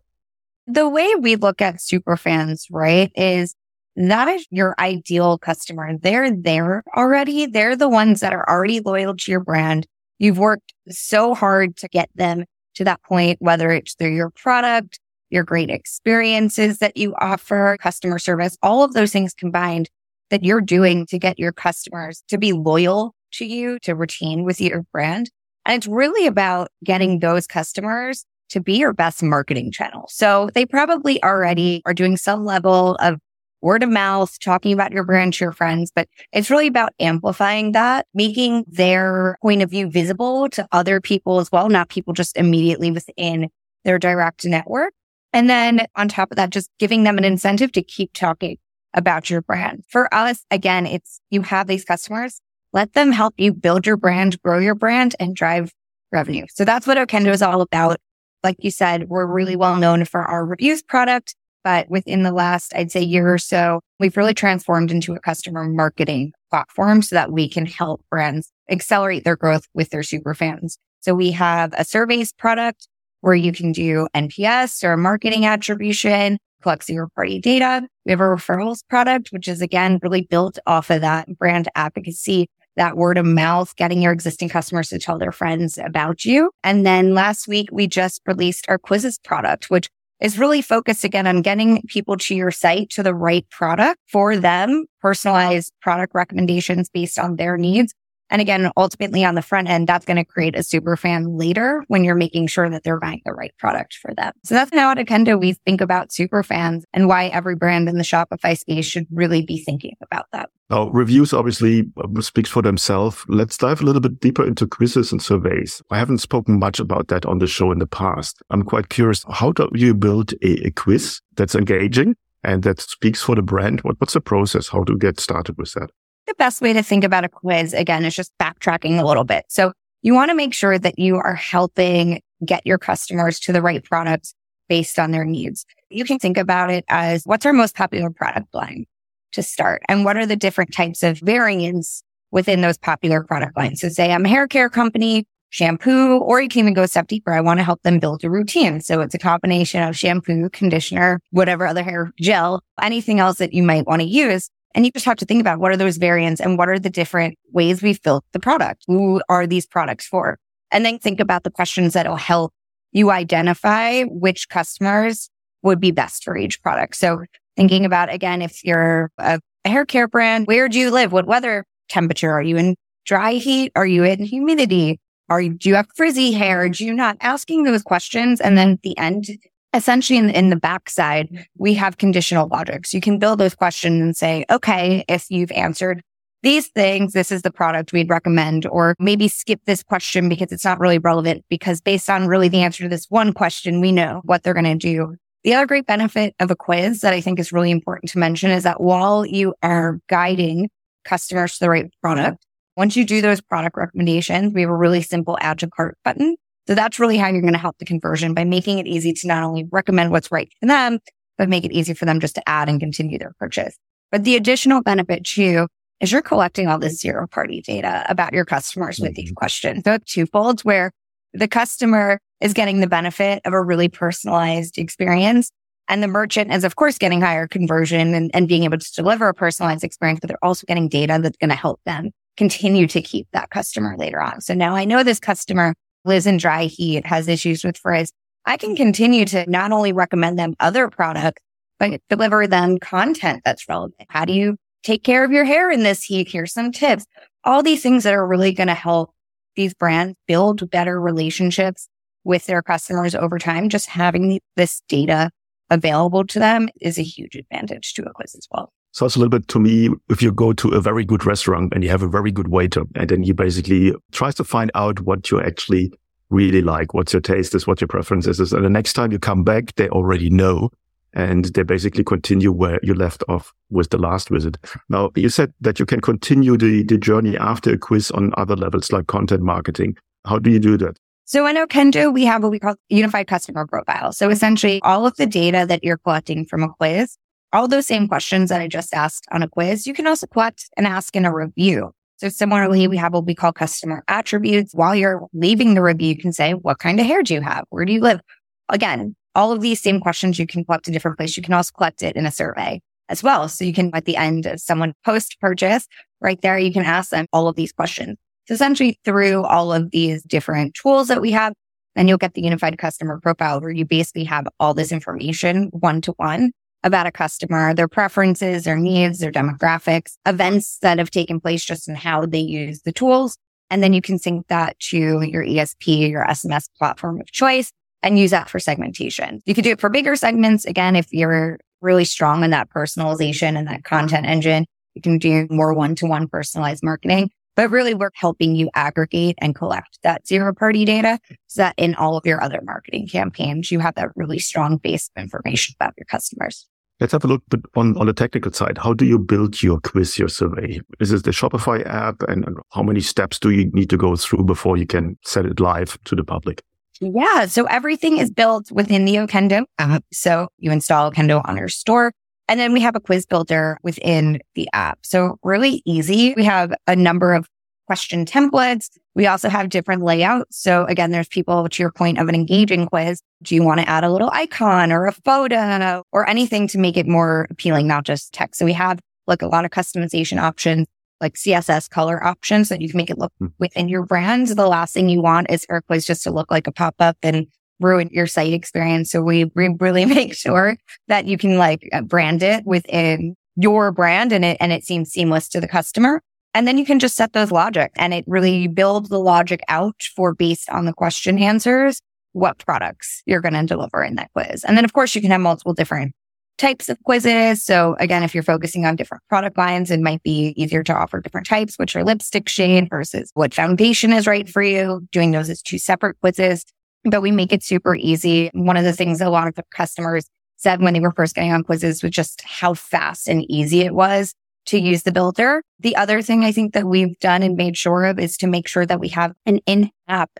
The 0.66 0.88
way 0.88 1.14
we 1.16 1.36
look 1.36 1.60
at 1.60 1.80
super 1.80 2.16
fans, 2.16 2.66
right, 2.70 3.10
is 3.14 3.54
that 3.96 4.28
is 4.28 4.46
your 4.50 4.74
ideal 4.78 5.36
customer. 5.38 5.96
They're 5.98 6.34
there 6.34 6.82
already. 6.96 7.46
They're 7.46 7.76
the 7.76 7.88
ones 7.88 8.20
that 8.20 8.32
are 8.32 8.48
already 8.48 8.80
loyal 8.80 9.16
to 9.16 9.30
your 9.30 9.40
brand. 9.40 9.86
You've 10.18 10.38
worked 10.38 10.72
so 10.88 11.34
hard 11.34 11.76
to 11.78 11.88
get 11.88 12.08
them 12.14 12.44
to 12.74 12.84
that 12.84 13.02
point, 13.02 13.38
whether 13.40 13.70
it's 13.70 13.94
through 13.94 14.14
your 14.14 14.30
product, 14.30 15.00
your 15.28 15.44
great 15.44 15.70
experiences 15.70 16.78
that 16.78 16.96
you 16.96 17.14
offer, 17.20 17.76
customer 17.80 18.18
service, 18.18 18.56
all 18.62 18.82
of 18.82 18.92
those 18.92 19.12
things 19.12 19.34
combined 19.34 19.90
that 20.30 20.44
you're 20.44 20.60
doing 20.60 21.04
to 21.06 21.18
get 21.18 21.38
your 21.38 21.52
customers 21.52 22.22
to 22.28 22.38
be 22.38 22.52
loyal 22.52 23.14
to 23.32 23.44
you 23.44 23.78
to 23.80 23.94
retain 23.94 24.44
with 24.44 24.60
your 24.60 24.82
brand. 24.92 25.30
And 25.66 25.76
it's 25.76 25.86
really 25.86 26.26
about 26.26 26.68
getting 26.84 27.18
those 27.18 27.46
customers 27.46 28.24
to 28.50 28.60
be 28.60 28.78
your 28.78 28.92
best 28.92 29.22
marketing 29.22 29.70
channel. 29.72 30.06
So 30.08 30.50
they 30.54 30.66
probably 30.66 31.22
already 31.22 31.82
are 31.86 31.94
doing 31.94 32.16
some 32.16 32.44
level 32.44 32.96
of 32.96 33.18
word 33.62 33.82
of 33.82 33.90
mouth, 33.90 34.38
talking 34.40 34.72
about 34.72 34.92
your 34.92 35.04
brand 35.04 35.34
to 35.34 35.44
your 35.44 35.52
friends, 35.52 35.92
but 35.94 36.08
it's 36.32 36.50
really 36.50 36.66
about 36.66 36.94
amplifying 36.98 37.72
that, 37.72 38.06
making 38.14 38.64
their 38.66 39.36
point 39.42 39.62
of 39.62 39.70
view 39.70 39.90
visible 39.90 40.48
to 40.48 40.66
other 40.72 41.00
people 41.00 41.38
as 41.40 41.52
well, 41.52 41.68
not 41.68 41.88
people 41.88 42.12
just 42.12 42.36
immediately 42.36 42.90
within 42.90 43.48
their 43.84 43.98
direct 43.98 44.44
network. 44.44 44.92
And 45.32 45.48
then 45.48 45.86
on 45.94 46.08
top 46.08 46.30
of 46.32 46.36
that, 46.36 46.50
just 46.50 46.70
giving 46.78 47.04
them 47.04 47.18
an 47.18 47.24
incentive 47.24 47.72
to 47.72 47.82
keep 47.82 48.12
talking 48.12 48.56
about 48.94 49.30
your 49.30 49.42
brand. 49.42 49.84
For 49.88 50.12
us, 50.12 50.44
again, 50.50 50.86
it's 50.86 51.20
you 51.30 51.42
have 51.42 51.66
these 51.66 51.84
customers 51.84 52.40
let 52.72 52.92
them 52.92 53.12
help 53.12 53.34
you 53.36 53.52
build 53.52 53.86
your 53.86 53.96
brand, 53.96 54.40
grow 54.42 54.58
your 54.58 54.74
brand 54.74 55.16
and 55.18 55.34
drive 55.34 55.72
revenue. 56.12 56.46
So 56.50 56.64
that's 56.64 56.86
what 56.86 56.98
Okendo 56.98 57.32
is 57.32 57.42
all 57.42 57.60
about. 57.60 57.98
Like 58.42 58.56
you 58.60 58.70
said, 58.70 59.08
we're 59.08 59.26
really 59.26 59.56
well 59.56 59.76
known 59.76 60.04
for 60.04 60.22
our 60.22 60.44
reviews 60.46 60.82
product, 60.82 61.34
but 61.62 61.90
within 61.90 62.22
the 62.22 62.32
last, 62.32 62.72
I'd 62.74 62.90
say 62.90 63.02
year 63.02 63.32
or 63.32 63.38
so, 63.38 63.80
we've 63.98 64.16
really 64.16 64.34
transformed 64.34 64.90
into 64.90 65.14
a 65.14 65.20
customer 65.20 65.64
marketing 65.64 66.32
platform 66.50 67.02
so 67.02 67.16
that 67.16 67.32
we 67.32 67.48
can 67.48 67.66
help 67.66 68.02
brands 68.10 68.50
accelerate 68.70 69.24
their 69.24 69.36
growth 69.36 69.66
with 69.74 69.90
their 69.90 70.02
super 70.02 70.34
fans. 70.34 70.78
So 71.00 71.14
we 71.14 71.32
have 71.32 71.74
a 71.76 71.84
surveys 71.84 72.32
product 72.32 72.88
where 73.20 73.34
you 73.34 73.52
can 73.52 73.72
do 73.72 74.08
NPS 74.14 74.82
or 74.82 74.96
marketing 74.96 75.44
attribution, 75.44 76.38
collect 76.62 76.84
zero 76.84 77.08
party 77.14 77.40
data. 77.40 77.86
We 78.04 78.12
have 78.12 78.20
a 78.20 78.24
referrals 78.24 78.80
product, 78.88 79.28
which 79.30 79.48
is 79.48 79.60
again 79.60 79.98
really 80.02 80.22
built 80.22 80.58
off 80.66 80.90
of 80.90 81.02
that 81.02 81.28
brand 81.38 81.68
advocacy 81.74 82.48
that 82.80 82.96
word 82.96 83.18
of 83.18 83.26
mouth, 83.26 83.76
getting 83.76 84.00
your 84.00 84.10
existing 84.10 84.48
customers 84.48 84.88
to 84.88 84.98
tell 84.98 85.18
their 85.18 85.32
friends 85.32 85.76
about 85.76 86.24
you. 86.24 86.50
And 86.64 86.86
then 86.86 87.12
last 87.12 87.46
week, 87.46 87.68
we 87.70 87.86
just 87.86 88.22
released 88.24 88.64
our 88.70 88.78
quizzes 88.78 89.18
product, 89.18 89.68
which 89.68 89.90
is 90.18 90.38
really 90.38 90.62
focused 90.62 91.04
again 91.04 91.26
on 91.26 91.42
getting 91.42 91.82
people 91.88 92.16
to 92.16 92.34
your 92.34 92.50
site 92.50 92.88
to 92.90 93.02
the 93.02 93.14
right 93.14 93.46
product 93.50 94.00
for 94.10 94.34
them, 94.34 94.86
personalized 95.02 95.74
product 95.82 96.14
recommendations 96.14 96.88
based 96.88 97.18
on 97.18 97.36
their 97.36 97.58
needs 97.58 97.92
and 98.30 98.40
again, 98.40 98.70
ultimately 98.76 99.24
on 99.24 99.34
the 99.34 99.42
front 99.42 99.68
end, 99.68 99.86
that's 99.86 100.04
going 100.04 100.16
to 100.16 100.24
create 100.24 100.56
a 100.56 100.62
super 100.62 100.96
fan 100.96 101.36
later 101.36 101.84
when 101.88 102.04
you're 102.04 102.14
making 102.14 102.46
sure 102.46 102.70
that 102.70 102.84
they're 102.84 103.00
buying 103.00 103.22
the 103.24 103.32
right 103.32 103.54
product 103.58 103.94
for 103.94 104.14
them. 104.14 104.32
So 104.44 104.54
that's 104.54 104.74
how 104.74 104.90
at 104.92 104.98
Okendo 104.98 105.38
we 105.38 105.52
think 105.52 105.80
about 105.80 106.12
super 106.12 106.42
fans 106.42 106.84
and 106.92 107.08
why 107.08 107.26
every 107.26 107.56
brand 107.56 107.88
in 107.88 107.96
the 107.96 108.04
Shopify 108.04 108.56
space 108.56 108.86
should 108.86 109.06
really 109.10 109.42
be 109.42 109.58
thinking 109.58 109.96
about 110.00 110.26
that. 110.32 110.50
Now, 110.70 110.88
reviews 110.90 111.32
obviously 111.32 111.90
um, 112.02 112.22
speaks 112.22 112.48
for 112.48 112.62
themselves. 112.62 113.24
Let's 113.26 113.58
dive 113.58 113.80
a 113.80 113.84
little 113.84 114.00
bit 114.00 114.20
deeper 114.20 114.46
into 114.46 114.68
quizzes 114.68 115.10
and 115.10 115.20
surveys. 115.20 115.82
I 115.90 115.98
haven't 115.98 116.18
spoken 116.18 116.60
much 116.60 116.78
about 116.78 117.08
that 117.08 117.26
on 117.26 117.40
the 117.40 117.48
show 117.48 117.72
in 117.72 117.80
the 117.80 117.88
past. 117.88 118.40
I'm 118.50 118.62
quite 118.62 118.88
curious. 118.88 119.24
How 119.28 119.50
do 119.50 119.68
you 119.74 119.94
build 119.94 120.32
a, 120.42 120.66
a 120.66 120.70
quiz 120.70 121.20
that's 121.34 121.56
engaging 121.56 122.14
and 122.44 122.62
that 122.62 122.80
speaks 122.80 123.20
for 123.20 123.34
the 123.34 123.42
brand? 123.42 123.80
What, 123.80 123.96
what's 124.00 124.12
the 124.12 124.20
process? 124.20 124.68
How 124.68 124.84
to 124.84 124.96
get 124.96 125.18
started 125.18 125.58
with 125.58 125.72
that? 125.72 125.90
The 126.26 126.34
best 126.34 126.60
way 126.60 126.72
to 126.72 126.82
think 126.82 127.04
about 127.04 127.24
a 127.24 127.28
quiz 127.28 127.72
again 127.72 128.04
is 128.04 128.14
just 128.14 128.32
backtracking 128.40 129.00
a 129.00 129.06
little 129.06 129.24
bit. 129.24 129.44
So 129.48 129.72
you 130.02 130.14
want 130.14 130.30
to 130.30 130.34
make 130.34 130.54
sure 130.54 130.78
that 130.78 130.98
you 130.98 131.16
are 131.16 131.34
helping 131.34 132.22
get 132.44 132.66
your 132.66 132.78
customers 132.78 133.38
to 133.40 133.52
the 133.52 133.62
right 133.62 133.84
products 133.84 134.34
based 134.68 134.98
on 134.98 135.10
their 135.10 135.24
needs. 135.24 135.66
You 135.90 136.04
can 136.04 136.18
think 136.18 136.38
about 136.38 136.70
it 136.70 136.84
as 136.88 137.24
what's 137.24 137.44
our 137.44 137.52
most 137.52 137.74
popular 137.74 138.10
product 138.10 138.54
line 138.54 138.86
to 139.32 139.42
start 139.42 139.82
and 139.88 140.04
what 140.04 140.16
are 140.16 140.26
the 140.26 140.36
different 140.36 140.72
types 140.72 141.02
of 141.02 141.18
variants 141.18 142.02
within 142.30 142.60
those 142.60 142.78
popular 142.78 143.22
product 143.22 143.56
lines. 143.56 143.80
So 143.80 143.88
say 143.88 144.12
I'm 144.12 144.24
a 144.24 144.28
hair 144.28 144.46
care 144.46 144.70
company, 144.70 145.26
shampoo, 145.50 146.18
or 146.18 146.40
you 146.40 146.48
can 146.48 146.60
even 146.60 146.74
go 146.74 146.84
a 146.84 146.88
step 146.88 147.08
deeper. 147.08 147.32
I 147.32 147.40
want 147.40 147.58
to 147.58 147.64
help 147.64 147.82
them 147.82 147.98
build 147.98 148.24
a 148.24 148.30
routine. 148.30 148.80
So 148.80 149.00
it's 149.00 149.14
a 149.14 149.18
combination 149.18 149.82
of 149.82 149.96
shampoo, 149.96 150.48
conditioner, 150.50 151.20
whatever 151.30 151.66
other 151.66 151.82
hair 151.82 152.12
gel, 152.20 152.62
anything 152.80 153.18
else 153.18 153.38
that 153.38 153.52
you 153.52 153.62
might 153.62 153.86
want 153.86 154.02
to 154.02 154.08
use. 154.08 154.48
And 154.74 154.84
you 154.84 154.92
just 154.92 155.06
have 155.06 155.16
to 155.18 155.24
think 155.24 155.40
about 155.40 155.58
what 155.58 155.72
are 155.72 155.76
those 155.76 155.96
variants 155.96 156.40
and 156.40 156.56
what 156.56 156.68
are 156.68 156.78
the 156.78 156.90
different 156.90 157.36
ways 157.52 157.82
we've 157.82 158.00
built 158.02 158.24
the 158.32 158.40
product? 158.40 158.84
Who 158.86 159.20
are 159.28 159.46
these 159.46 159.66
products 159.66 160.06
for? 160.06 160.38
And 160.70 160.84
then 160.84 160.98
think 160.98 161.20
about 161.20 161.42
the 161.42 161.50
questions 161.50 161.94
that 161.94 162.06
will 162.06 162.16
help 162.16 162.52
you 162.92 163.10
identify 163.10 164.02
which 164.04 164.48
customers 164.48 165.28
would 165.62 165.80
be 165.80 165.90
best 165.90 166.24
for 166.24 166.36
each 166.36 166.62
product. 166.62 166.96
So 166.96 167.24
thinking 167.56 167.84
about 167.84 168.12
again, 168.12 168.42
if 168.42 168.64
you're 168.64 169.10
a 169.18 169.40
hair 169.64 169.84
care 169.84 170.08
brand, 170.08 170.46
where 170.46 170.68
do 170.68 170.78
you 170.78 170.90
live? 170.90 171.12
What 171.12 171.26
weather 171.26 171.64
temperature? 171.88 172.30
Are 172.30 172.42
you 172.42 172.56
in 172.56 172.76
dry 173.04 173.34
heat? 173.34 173.72
Are 173.74 173.86
you 173.86 174.04
in 174.04 174.24
humidity? 174.24 175.00
Are 175.28 175.40
you, 175.40 175.54
do 175.54 175.68
you 175.68 175.74
have 175.76 175.86
frizzy 175.94 176.32
hair? 176.32 176.68
Do 176.68 176.84
you 176.84 176.92
not 176.92 177.16
asking 177.20 177.64
those 177.64 177.82
questions? 177.82 178.40
And 178.40 178.58
then 178.58 178.72
at 178.72 178.82
the 178.82 178.98
end, 178.98 179.26
essentially 179.72 180.18
in, 180.18 180.30
in 180.30 180.50
the 180.50 180.56
backside, 180.56 181.46
we 181.58 181.74
have 181.74 181.98
conditional 181.98 182.48
logic. 182.48 182.86
So 182.86 182.96
you 182.96 183.00
can 183.00 183.18
build 183.18 183.38
those 183.38 183.54
questions 183.54 184.00
and 184.00 184.16
say, 184.16 184.44
okay, 184.50 185.04
if 185.08 185.26
you've 185.30 185.52
answered 185.52 186.02
these 186.42 186.68
things, 186.68 187.12
this 187.12 187.30
is 187.30 187.42
the 187.42 187.50
product 187.50 187.92
we'd 187.92 188.08
recommend, 188.08 188.66
or 188.66 188.94
maybe 188.98 189.28
skip 189.28 189.60
this 189.66 189.82
question 189.82 190.28
because 190.28 190.50
it's 190.52 190.64
not 190.64 190.80
really 190.80 190.98
relevant 190.98 191.44
because 191.50 191.80
based 191.80 192.08
on 192.08 192.26
really 192.26 192.48
the 192.48 192.62
answer 192.62 192.82
to 192.84 192.88
this 192.88 193.06
one 193.10 193.32
question, 193.32 193.80
we 193.80 193.92
know 193.92 194.22
what 194.24 194.42
they're 194.42 194.54
going 194.54 194.64
to 194.64 194.74
do. 194.74 195.16
The 195.44 195.54
other 195.54 195.66
great 195.66 195.86
benefit 195.86 196.34
of 196.40 196.50
a 196.50 196.56
quiz 196.56 197.00
that 197.00 197.12
I 197.12 197.20
think 197.20 197.38
is 197.38 197.52
really 197.52 197.70
important 197.70 198.10
to 198.12 198.18
mention 198.18 198.50
is 198.50 198.62
that 198.62 198.80
while 198.80 199.24
you 199.26 199.54
are 199.62 199.98
guiding 200.08 200.70
customers 201.04 201.54
to 201.54 201.64
the 201.64 201.70
right 201.70 201.90
product, 202.02 202.44
once 202.76 202.96
you 202.96 203.04
do 203.04 203.20
those 203.20 203.40
product 203.40 203.76
recommendations, 203.76 204.54
we 204.54 204.62
have 204.62 204.70
a 204.70 204.76
really 204.76 205.02
simple 205.02 205.36
add 205.40 205.58
to 205.58 205.68
cart 205.68 205.98
button. 206.04 206.36
So 206.70 206.76
that's 206.76 207.00
really 207.00 207.18
how 207.18 207.26
you're 207.26 207.40
going 207.40 207.52
to 207.52 207.58
help 207.58 207.78
the 207.78 207.84
conversion 207.84 208.32
by 208.32 208.44
making 208.44 208.78
it 208.78 208.86
easy 208.86 209.12
to 209.12 209.26
not 209.26 209.42
only 209.42 209.66
recommend 209.72 210.12
what's 210.12 210.30
right 210.30 210.48
for 210.60 210.68
them, 210.68 211.00
but 211.36 211.48
make 211.48 211.64
it 211.64 211.72
easy 211.72 211.94
for 211.94 212.04
them 212.04 212.20
just 212.20 212.36
to 212.36 212.48
add 212.48 212.68
and 212.68 212.78
continue 212.78 213.18
their 213.18 213.32
purchase. 213.40 213.76
But 214.12 214.22
the 214.22 214.36
additional 214.36 214.80
benefit 214.80 215.24
too 215.24 215.66
is 215.98 216.12
you're 216.12 216.22
collecting 216.22 216.68
all 216.68 216.78
this 216.78 217.00
zero 217.00 217.26
party 217.26 217.60
data 217.60 218.06
about 218.08 218.32
your 218.32 218.44
customers 218.44 219.00
with 219.00 219.18
each 219.18 219.30
mm-hmm. 219.30 219.34
question. 219.34 219.82
So 219.82 219.94
it's 219.94 220.12
twofold 220.12 220.60
where 220.60 220.92
the 221.34 221.48
customer 221.48 222.20
is 222.40 222.52
getting 222.52 222.78
the 222.78 222.86
benefit 222.86 223.40
of 223.44 223.52
a 223.52 223.60
really 223.60 223.88
personalized 223.88 224.78
experience. 224.78 225.50
And 225.88 226.04
the 226.04 226.08
merchant 226.08 226.52
is, 226.52 226.62
of 226.62 226.76
course, 226.76 226.98
getting 226.98 227.20
higher 227.20 227.48
conversion 227.48 228.14
and, 228.14 228.30
and 228.32 228.46
being 228.46 228.62
able 228.62 228.78
to 228.78 228.92
deliver 228.94 229.26
a 229.26 229.34
personalized 229.34 229.82
experience, 229.82 230.20
but 230.20 230.28
they're 230.28 230.44
also 230.44 230.66
getting 230.68 230.88
data 230.88 231.18
that's 231.20 231.36
going 231.38 231.50
to 231.50 231.56
help 231.56 231.80
them 231.84 232.12
continue 232.36 232.86
to 232.86 233.02
keep 233.02 233.26
that 233.32 233.50
customer 233.50 233.96
later 233.98 234.22
on. 234.22 234.40
So 234.40 234.54
now 234.54 234.76
I 234.76 234.84
know 234.84 235.02
this 235.02 235.18
customer 235.18 235.74
lives 236.04 236.26
in 236.26 236.36
dry 236.36 236.64
heat, 236.64 237.06
has 237.06 237.28
issues 237.28 237.64
with 237.64 237.76
frizz. 237.76 238.12
I 238.46 238.56
can 238.56 238.74
continue 238.74 239.24
to 239.26 239.48
not 239.48 239.72
only 239.72 239.92
recommend 239.92 240.38
them 240.38 240.54
other 240.60 240.88
products, 240.88 241.42
but 241.78 242.00
deliver 242.08 242.46
them 242.46 242.78
content 242.78 243.42
that's 243.44 243.68
relevant. 243.68 244.06
How 244.08 244.24
do 244.24 244.32
you 244.32 244.56
take 244.82 245.02
care 245.02 245.24
of 245.24 245.30
your 245.30 245.44
hair 245.44 245.70
in 245.70 245.82
this 245.82 246.04
heat? 246.04 246.28
Here's 246.28 246.52
some 246.52 246.72
tips. 246.72 247.06
All 247.44 247.62
these 247.62 247.82
things 247.82 248.04
that 248.04 248.14
are 248.14 248.26
really 248.26 248.52
going 248.52 248.68
to 248.68 248.74
help 248.74 249.12
these 249.56 249.74
brands 249.74 250.14
build 250.26 250.70
better 250.70 251.00
relationships 251.00 251.88
with 252.24 252.46
their 252.46 252.62
customers 252.62 253.14
over 253.14 253.38
time. 253.38 253.68
Just 253.68 253.88
having 253.88 254.40
this 254.56 254.82
data 254.88 255.30
available 255.70 256.26
to 256.26 256.38
them 256.38 256.68
is 256.80 256.98
a 256.98 257.02
huge 257.02 257.34
advantage 257.34 257.94
to 257.94 258.04
quiz 258.14 258.34
as 258.34 258.46
well. 258.50 258.72
So 258.92 259.06
it's 259.06 259.16
a 259.16 259.18
little 259.18 259.30
bit 259.30 259.46
to 259.48 259.60
me, 259.60 259.88
if 260.08 260.20
you 260.20 260.32
go 260.32 260.52
to 260.52 260.70
a 260.70 260.80
very 260.80 261.04
good 261.04 261.24
restaurant 261.24 261.72
and 261.74 261.84
you 261.84 261.90
have 261.90 262.02
a 262.02 262.08
very 262.08 262.32
good 262.32 262.48
waiter 262.48 262.82
and 262.96 263.08
then 263.08 263.22
he 263.22 263.32
basically 263.32 263.94
tries 264.12 264.34
to 264.36 264.44
find 264.44 264.70
out 264.74 265.00
what 265.00 265.30
you 265.30 265.40
actually 265.40 265.92
really 266.28 266.62
like, 266.62 266.92
what's 266.92 267.12
your 267.12 267.22
taste 267.22 267.54
is, 267.54 267.66
what 267.66 267.80
your 267.80 267.88
preferences 267.88 268.40
is. 268.40 268.52
And 268.52 268.64
the 268.64 268.70
next 268.70 268.94
time 268.94 269.12
you 269.12 269.18
come 269.18 269.44
back, 269.44 269.74
they 269.76 269.88
already 269.88 270.30
know 270.30 270.70
and 271.12 271.46
they 271.46 271.62
basically 271.62 272.04
continue 272.04 272.52
where 272.52 272.78
you 272.82 272.94
left 272.94 273.24
off 273.28 273.52
with 273.70 273.90
the 273.90 273.98
last 273.98 274.28
visit. 274.28 274.56
Now, 274.88 275.10
you 275.16 275.28
said 275.28 275.52
that 275.60 275.78
you 275.80 275.86
can 275.86 276.00
continue 276.00 276.56
the, 276.56 276.84
the 276.84 276.98
journey 276.98 277.36
after 277.36 277.72
a 277.72 277.78
quiz 277.78 278.10
on 278.12 278.32
other 278.36 278.56
levels 278.56 278.92
like 278.92 279.06
content 279.08 279.42
marketing. 279.42 279.96
How 280.24 280.38
do 280.38 280.50
you 280.50 280.60
do 280.60 280.76
that? 280.78 280.98
So 281.24 281.46
in 281.46 281.56
Okendo, 281.56 282.12
we 282.12 282.24
have 282.24 282.42
what 282.42 282.50
we 282.50 282.58
call 282.58 282.74
unified 282.88 283.28
customer 283.28 283.66
profile. 283.66 284.12
So 284.12 284.30
essentially 284.30 284.80
all 284.82 285.06
of 285.06 285.16
the 285.16 285.26
data 285.26 285.64
that 285.68 285.84
you're 285.84 285.98
collecting 285.98 286.44
from 286.44 286.62
a 286.62 286.68
quiz, 286.68 287.16
all 287.52 287.68
those 287.68 287.86
same 287.86 288.08
questions 288.08 288.48
that 288.50 288.60
I 288.60 288.68
just 288.68 288.94
asked 288.94 289.26
on 289.32 289.42
a 289.42 289.48
quiz, 289.48 289.86
you 289.86 289.94
can 289.94 290.06
also 290.06 290.26
collect 290.26 290.68
and 290.76 290.86
ask 290.86 291.16
in 291.16 291.24
a 291.24 291.34
review. 291.34 291.92
So 292.16 292.28
similarly, 292.28 292.86
we 292.86 292.96
have 292.98 293.14
what 293.14 293.24
we 293.24 293.34
call 293.34 293.52
customer 293.52 294.04
attributes. 294.06 294.74
While 294.74 294.94
you're 294.94 295.26
leaving 295.32 295.74
the 295.74 295.82
review, 295.82 296.08
you 296.08 296.18
can 296.18 296.32
say, 296.32 296.52
what 296.52 296.78
kind 296.78 297.00
of 297.00 297.06
hair 297.06 297.22
do 297.22 297.34
you 297.34 297.40
have? 297.40 297.64
Where 297.70 297.84
do 297.84 297.92
you 297.92 298.00
live? 298.00 298.20
Again, 298.68 299.16
all 299.34 299.52
of 299.52 299.62
these 299.62 299.80
same 299.80 300.00
questions 300.00 300.38
you 300.38 300.46
can 300.46 300.64
collect 300.64 300.88
a 300.88 300.90
different 300.90 301.16
place. 301.16 301.36
You 301.36 301.42
can 301.42 301.54
also 301.54 301.72
collect 301.76 302.02
it 302.02 302.16
in 302.16 302.26
a 302.26 302.30
survey 302.30 302.80
as 303.08 303.22
well. 303.22 303.48
So 303.48 303.64
you 303.64 303.72
can, 303.72 303.90
at 303.94 304.04
the 304.04 304.16
end 304.16 304.46
of 304.46 304.60
someone 304.60 304.92
post 305.04 305.38
purchase, 305.40 305.86
right 306.20 306.40
there, 306.42 306.58
you 306.58 306.72
can 306.72 306.84
ask 306.84 307.10
them 307.10 307.26
all 307.32 307.48
of 307.48 307.56
these 307.56 307.72
questions. 307.72 308.18
So 308.46 308.54
essentially 308.54 308.98
through 309.04 309.44
all 309.44 309.72
of 309.72 309.90
these 309.90 310.22
different 310.22 310.74
tools 310.74 311.08
that 311.08 311.20
we 311.20 311.30
have, 311.32 311.54
then 311.96 312.06
you'll 312.06 312.18
get 312.18 312.34
the 312.34 312.42
unified 312.42 312.78
customer 312.78 313.18
profile 313.20 313.60
where 313.60 313.70
you 313.70 313.84
basically 313.84 314.24
have 314.24 314.46
all 314.60 314.74
this 314.74 314.92
information 314.92 315.70
one 315.72 316.00
to 316.02 316.12
one 316.12 316.52
about 316.82 317.06
a 317.06 317.12
customer, 317.12 317.74
their 317.74 317.88
preferences, 317.88 318.64
their 318.64 318.78
needs, 318.78 319.18
their 319.18 319.32
demographics, 319.32 320.16
events 320.26 320.78
that 320.82 320.98
have 320.98 321.10
taken 321.10 321.40
place 321.40 321.64
just 321.64 321.88
in 321.88 321.94
how 321.94 322.26
they 322.26 322.38
use 322.38 322.82
the 322.82 322.92
tools. 322.92 323.36
And 323.70 323.82
then 323.82 323.92
you 323.92 324.02
can 324.02 324.18
sync 324.18 324.48
that 324.48 324.78
to 324.80 324.96
your 324.96 325.44
ESP, 325.44 326.10
your 326.10 326.24
SMS 326.26 326.68
platform 326.78 327.20
of 327.20 327.30
choice 327.30 327.70
and 328.02 328.18
use 328.18 328.30
that 328.30 328.48
for 328.48 328.58
segmentation. 328.58 329.40
You 329.44 329.54
could 329.54 329.64
do 329.64 329.72
it 329.72 329.80
for 329.80 329.90
bigger 329.90 330.16
segments. 330.16 330.64
Again, 330.64 330.96
if 330.96 331.12
you're 331.12 331.58
really 331.80 332.04
strong 332.04 332.44
in 332.44 332.50
that 332.50 332.70
personalization 332.70 333.56
and 333.56 333.68
that 333.68 333.84
content 333.84 334.26
engine, 334.26 334.66
you 334.94 335.02
can 335.02 335.18
do 335.18 335.46
more 335.50 335.72
one 335.74 335.94
to 335.96 336.06
one 336.06 336.28
personalized 336.28 336.82
marketing. 336.82 337.30
But 337.56 337.70
really, 337.70 337.94
we're 337.94 338.10
helping 338.14 338.54
you 338.54 338.70
aggregate 338.74 339.36
and 339.38 339.54
collect 339.54 339.98
that 340.02 340.26
zero 340.26 340.54
party 340.54 340.84
data 340.84 341.18
so 341.46 341.62
that 341.62 341.74
in 341.76 341.94
all 341.96 342.16
of 342.16 342.24
your 342.24 342.42
other 342.42 342.60
marketing 342.62 343.08
campaigns, 343.08 343.70
you 343.70 343.80
have 343.80 343.96
that 343.96 344.08
really 344.16 344.38
strong 344.38 344.78
base 344.78 345.10
of 345.14 345.22
information 345.22 345.74
about 345.78 345.94
your 345.98 346.06
customers. 346.06 346.66
Let's 347.00 347.12
have 347.12 347.24
a 347.24 347.28
look 347.28 347.42
on, 347.76 347.96
on 347.96 348.06
the 348.06 348.12
technical 348.12 348.52
side. 348.52 348.76
How 348.76 348.92
do 348.92 349.06
you 349.06 349.18
build 349.18 349.62
your 349.62 349.80
quiz, 349.80 350.18
your 350.18 350.28
survey? 350.28 350.80
Is 351.00 351.10
this 351.10 351.22
the 351.22 351.30
Shopify 351.30 351.84
app? 351.86 352.22
And 352.28 352.44
how 352.72 352.82
many 352.82 353.00
steps 353.00 353.38
do 353.38 353.50
you 353.50 353.70
need 353.72 353.88
to 353.90 353.96
go 353.96 354.16
through 354.16 354.44
before 354.44 354.76
you 354.76 354.86
can 354.86 355.16
set 355.24 355.46
it 355.46 355.60
live 355.60 355.98
to 356.04 356.14
the 356.14 356.24
public? 356.24 356.62
Yeah. 357.00 357.46
So 357.46 357.64
everything 357.64 358.18
is 358.18 358.30
built 358.30 358.70
within 358.70 359.06
the 359.06 359.14
Okendo 359.14 359.64
app. 359.78 360.04
So 360.12 360.48
you 360.58 360.70
install 360.70 361.10
Okendo 361.10 361.40
on 361.48 361.56
your 361.56 361.68
store. 361.68 362.12
And 362.46 362.60
then 362.60 362.72
we 362.74 362.80
have 362.80 362.94
a 362.96 363.00
quiz 363.00 363.24
builder 363.24 363.78
within 363.82 364.40
the 364.54 364.68
app. 364.74 364.98
So 365.02 365.38
really 365.42 365.82
easy. 365.86 366.34
We 366.36 366.44
have 366.44 366.74
a 366.86 366.96
number 366.96 367.32
of 367.32 367.48
question 367.86 368.26
templates. 368.26 368.90
We 369.14 369.26
also 369.26 369.48
have 369.48 369.68
different 369.68 370.02
layouts. 370.02 370.60
So 370.60 370.84
again, 370.86 371.10
there's 371.10 371.28
people 371.28 371.68
to 371.68 371.82
your 371.82 371.90
point 371.90 372.18
of 372.18 372.28
an 372.28 372.34
engaging 372.34 372.86
quiz. 372.86 373.20
Do 373.42 373.54
you 373.54 373.62
want 373.62 373.80
to 373.80 373.88
add 373.88 374.04
a 374.04 374.10
little 374.10 374.30
icon 374.32 374.92
or 374.92 375.06
a 375.06 375.12
photo 375.12 376.02
or 376.12 376.28
anything 376.28 376.68
to 376.68 376.78
make 376.78 376.96
it 376.96 377.08
more 377.08 377.46
appealing, 377.50 377.86
not 377.86 378.04
just 378.04 378.32
text? 378.32 378.58
So 378.58 378.64
we 378.64 378.72
have 378.74 379.00
like 379.26 379.42
a 379.42 379.48
lot 379.48 379.64
of 379.64 379.70
customization 379.70 380.40
options 380.40 380.86
like 381.20 381.34
CSS 381.34 381.88
color 381.90 382.22
options 382.24 382.68
that 382.70 382.80
you 382.80 382.88
can 382.88 382.96
make 382.96 383.10
it 383.10 383.18
look 383.18 383.32
hmm. 383.38 383.48
within 383.58 383.88
your 383.88 384.04
brand. 384.04 384.48
The 384.48 384.66
last 384.66 384.94
thing 384.94 385.08
you 385.08 385.20
want 385.20 385.50
is 385.50 385.66
a 385.68 385.82
quiz 385.82 386.06
just 386.06 386.22
to 386.24 386.30
look 386.30 386.50
like 386.50 386.66
a 386.66 386.72
pop 386.72 386.94
up 386.98 387.16
and 387.22 387.46
ruin 387.78 388.08
your 388.12 388.26
site 388.26 388.52
experience. 388.52 389.10
So 389.10 389.22
we, 389.22 389.44
we 389.54 389.74
really 389.78 390.04
make 390.06 390.34
sure 390.34 390.76
that 391.08 391.26
you 391.26 391.36
can 391.36 391.58
like 391.58 391.88
uh, 391.92 392.02
brand 392.02 392.42
it 392.42 392.64
within 392.64 393.36
your 393.56 393.92
brand 393.92 394.32
and 394.32 394.44
it, 394.44 394.56
and 394.60 394.72
it 394.72 394.84
seems 394.84 395.10
seamless 395.10 395.48
to 395.50 395.60
the 395.60 395.68
customer. 395.68 396.22
And 396.54 396.66
then 396.66 396.78
you 396.78 396.84
can 396.84 396.98
just 396.98 397.16
set 397.16 397.32
those 397.32 397.52
logic 397.52 397.92
and 397.96 398.12
it 398.12 398.24
really 398.26 398.66
builds 398.66 399.08
the 399.08 399.20
logic 399.20 399.60
out 399.68 400.02
for 400.16 400.34
based 400.34 400.68
on 400.70 400.84
the 400.84 400.92
question 400.92 401.38
answers, 401.38 402.00
what 402.32 402.58
products 402.58 403.22
you're 403.26 403.40
going 403.40 403.54
to 403.54 403.64
deliver 403.64 404.02
in 404.02 404.16
that 404.16 404.32
quiz. 404.32 404.64
And 404.64 404.76
then 404.76 404.84
of 404.84 404.92
course 404.92 405.14
you 405.14 405.20
can 405.20 405.30
have 405.30 405.40
multiple 405.40 405.74
different 405.74 406.12
types 406.58 406.88
of 406.88 407.02
quizzes. 407.04 407.64
So 407.64 407.96
again, 407.98 408.22
if 408.22 408.34
you're 408.34 408.42
focusing 408.42 408.84
on 408.84 408.96
different 408.96 409.22
product 409.28 409.56
lines, 409.56 409.90
it 409.90 410.00
might 410.00 410.22
be 410.22 410.52
easier 410.56 410.82
to 410.82 410.94
offer 410.94 411.20
different 411.20 411.46
types, 411.46 411.76
which 411.76 411.96
are 411.96 412.04
lipstick 412.04 412.48
shade 412.48 412.90
versus 412.90 413.30
what 413.34 413.54
foundation 413.54 414.12
is 414.12 414.26
right 414.26 414.48
for 414.48 414.62
you. 414.62 415.06
Doing 415.12 415.30
those 415.30 415.48
as 415.48 415.62
two 415.62 415.78
separate 415.78 416.18
quizzes 416.20 416.64
but 417.04 417.22
we 417.22 417.30
make 417.30 417.52
it 417.52 417.62
super 417.62 417.94
easy. 417.94 418.50
One 418.52 418.76
of 418.76 418.84
the 418.84 418.92
things 418.92 419.20
a 419.20 419.30
lot 419.30 419.48
of 419.48 419.54
the 419.54 419.64
customers 419.70 420.26
said 420.56 420.82
when 420.82 420.92
they 420.92 421.00
were 421.00 421.12
first 421.12 421.34
getting 421.34 421.52
on 421.52 421.64
quizzes 421.64 422.02
was 422.02 422.12
just 422.12 422.42
how 422.42 422.74
fast 422.74 423.28
and 423.28 423.50
easy 423.50 423.80
it 423.80 423.94
was 423.94 424.34
to 424.66 424.78
use 424.78 425.02
the 425.02 425.12
builder. 425.12 425.62
The 425.78 425.96
other 425.96 426.22
thing 426.22 426.44
I 426.44 426.52
think 426.52 426.74
that 426.74 426.86
we've 426.86 427.18
done 427.18 427.42
and 427.42 427.56
made 427.56 427.76
sure 427.76 428.04
of 428.04 428.18
is 428.18 428.36
to 428.38 428.46
make 428.46 428.68
sure 428.68 428.86
that 428.86 429.00
we 429.00 429.08
have 429.08 429.32
an 429.46 429.58
in-app 429.66 430.30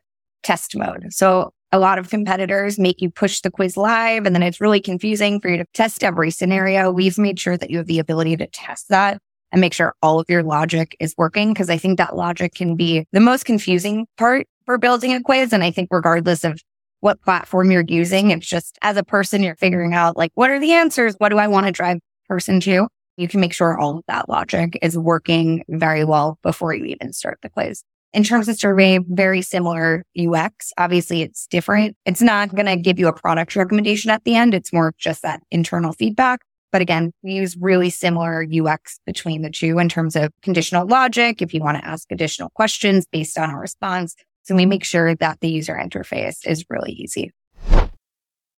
test 0.43 0.77
mode. 0.77 1.07
So 1.11 1.53
a 1.73 1.79
lot 1.79 1.99
of 1.99 2.11
competitors 2.11 2.79
make 2.79 3.01
you 3.01 3.11
push 3.11 3.41
the 3.41 3.51
quiz 3.51 3.77
live 3.77 4.27
and 4.27 4.35
then 4.35 4.43
it's 4.43 4.61
really 4.61 4.81
confusing 4.81 5.41
for 5.41 5.49
you 5.49 5.59
to 5.59 5.65
test 5.73 6.03
every 6.03 6.31
scenario. 6.31 6.91
We've 6.91 7.19
made 7.19 7.39
sure 7.39 7.57
that 7.57 7.71
you 7.71 7.79
have 7.79 7.87
the 7.87 7.99
ability 7.99 8.37
to 8.39 8.47
test 8.49 8.89
that 8.89 9.19
and 9.53 9.61
make 9.61 9.73
sure 9.73 9.95
all 10.03 10.21
of 10.21 10.27
your 10.29 10.43
logic 10.43 10.97
is 11.01 11.15
working 11.17 11.53
because 11.53 11.71
I 11.71 11.79
think 11.79 11.99
that 11.99 12.17
logic 12.17 12.55
can 12.55 12.77
be 12.77 13.07
the 13.13 13.21
most 13.21 13.45
confusing 13.45 14.07
part 14.17 14.47
for 14.67 14.79
building 14.79 15.13
a 15.13 15.23
quiz. 15.23 15.53
And 15.53 15.63
I 15.63 15.71
think 15.71 15.89
regardless 15.91 16.45
of 16.45 16.61
what 17.01 17.23
platform 17.23 17.71
you're 17.71 17.85
using, 17.87 18.31
it's 18.31 18.47
just 18.47 18.79
as 18.83 18.97
a 18.97 19.03
person, 19.03 19.43
you're 19.43 19.57
figuring 19.57 19.95
out 19.95 20.17
like, 20.17 20.33
what 20.35 20.51
are 20.51 20.61
the 20.61 20.73
answers? 20.73 21.15
What 21.19 21.31
do 21.31 21.39
I 21.39 21.47
want 21.47 21.67
to 21.67 21.73
drive 21.73 21.99
person 22.29 22.61
to? 22.61 22.89
You 23.21 23.29
can 23.29 23.41
make 23.41 23.53
sure 23.53 23.79
all 23.79 23.99
of 23.99 24.05
that 24.09 24.31
logic 24.31 24.79
is 24.81 24.97
working 24.97 25.63
very 25.69 26.07
well 26.07 26.39
before 26.43 26.73
you 26.73 26.87
even 26.87 27.13
start 27.13 27.39
the 27.43 27.51
quiz. 27.51 27.85
in 28.15 28.25
terms 28.25 28.49
of 28.49 28.59
survey, 28.59 28.99
very 29.09 29.43
similar 29.43 30.05
UX. 30.19 30.73
Obviously, 30.79 31.21
it's 31.21 31.47
different. 31.47 31.97
It's 32.07 32.23
not 32.23 32.55
going 32.55 32.65
to 32.65 32.77
give 32.77 32.99
you 32.99 33.09
a 33.09 33.13
product 33.13 33.55
recommendation 33.55 34.11
at 34.11 34.25
the 34.25 34.37
end. 34.37 34.55
It's 34.55 34.73
more 34.73 34.95
just 34.99 35.21
that 35.21 35.43
internal 35.51 35.93
feedback. 35.93 36.41
But 36.73 36.81
again, 36.81 37.13
we 37.23 37.35
use 37.35 37.59
really 37.61 37.91
similar 37.91 38.43
UX 38.51 38.99
between 39.05 39.43
the 39.43 39.51
two 39.51 39.79
in 39.79 39.91
terms 39.91 40.17
of 40.17 40.33
conditional 40.41 40.87
logic. 40.87 41.43
If 41.43 41.53
you 41.53 41.61
want 41.61 41.77
to 41.77 41.85
ask 41.85 42.11
additional 42.11 42.49
questions 42.55 43.07
based 43.13 43.37
on 43.39 43.51
a 43.51 43.59
response. 43.59 44.17
So 44.45 44.55
we 44.57 44.65
make 44.65 44.83
sure 44.83 45.15
that 45.15 45.41
the 45.41 45.51
user 45.51 45.75
interface 45.75 46.39
is 46.47 46.65
really 46.71 46.93
easy. 46.93 47.33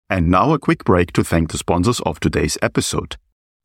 And 0.08 0.30
now 0.30 0.52
a 0.52 0.58
quick 0.60 0.84
break 0.84 1.12
to 1.14 1.24
thank 1.24 1.50
the 1.50 1.58
sponsors 1.58 1.98
of 2.00 2.20
today's 2.20 2.56
episode. 2.62 3.16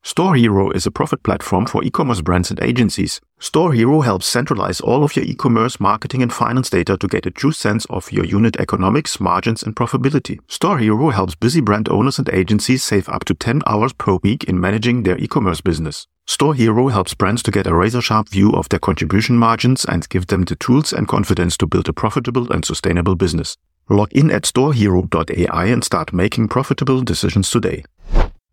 Store 0.08 0.36
Hero 0.36 0.72
is 0.72 0.86
a 0.86 0.90
profit 0.90 1.22
platform 1.22 1.66
for 1.66 1.84
e-commerce 1.84 2.22
brands 2.22 2.50
and 2.50 2.64
agencies. 2.64 3.20
Store 3.40 3.74
Hero 3.74 4.00
helps 4.00 4.26
centralize 4.26 4.80
all 4.80 5.04
of 5.04 5.18
your 5.18 5.26
e-commerce 5.26 5.82
marketing 5.82 6.22
and 6.24 6.32
finance 6.32 6.70
data 6.70 6.96
to 6.98 7.10
get 7.10 7.26
a 7.26 7.30
true 7.30 7.52
sense 7.52 7.84
of 7.90 8.10
your 8.10 8.24
unit 8.24 8.56
economics, 8.56 9.20
margins, 9.20 9.64
and 9.64 9.76
profitability. 9.76 10.40
Store 10.48 10.78
Hero 10.78 11.10
helps 11.10 11.36
busy 11.36 11.60
brand 11.60 11.90
owners 11.90 12.20
and 12.20 12.30
agencies 12.30 12.84
save 12.84 13.10
up 13.10 13.26
to 13.26 13.34
10 13.34 13.64
hours 13.68 13.92
per 13.92 14.16
week 14.24 14.46
in 14.46 14.62
managing 14.62 15.04
their 15.04 15.18
e-commerce 15.18 15.60
business. 15.60 16.08
Store 16.26 16.54
Hero 16.54 16.88
helps 16.88 17.14
brands 17.14 17.44
to 17.44 17.52
get 17.52 17.68
a 17.68 17.76
razor 17.76 18.02
sharp 18.02 18.30
view 18.30 18.54
of 18.54 18.70
their 18.70 18.80
contribution 18.80 19.36
margins 19.36 19.84
and 19.84 20.08
give 20.08 20.28
them 20.28 20.44
the 20.44 20.56
tools 20.56 20.94
and 20.94 21.10
confidence 21.10 21.58
to 21.58 21.68
build 21.68 21.90
a 21.90 21.94
profitable 21.94 22.50
and 22.54 22.64
sustainable 22.64 23.16
business. 23.16 23.58
Log 23.90 24.14
in 24.14 24.32
at 24.32 24.44
storehero.ai 24.44 25.66
and 25.66 25.84
start 25.84 26.14
making 26.14 26.48
profitable 26.48 27.02
decisions 27.02 27.52
today. 27.52 27.84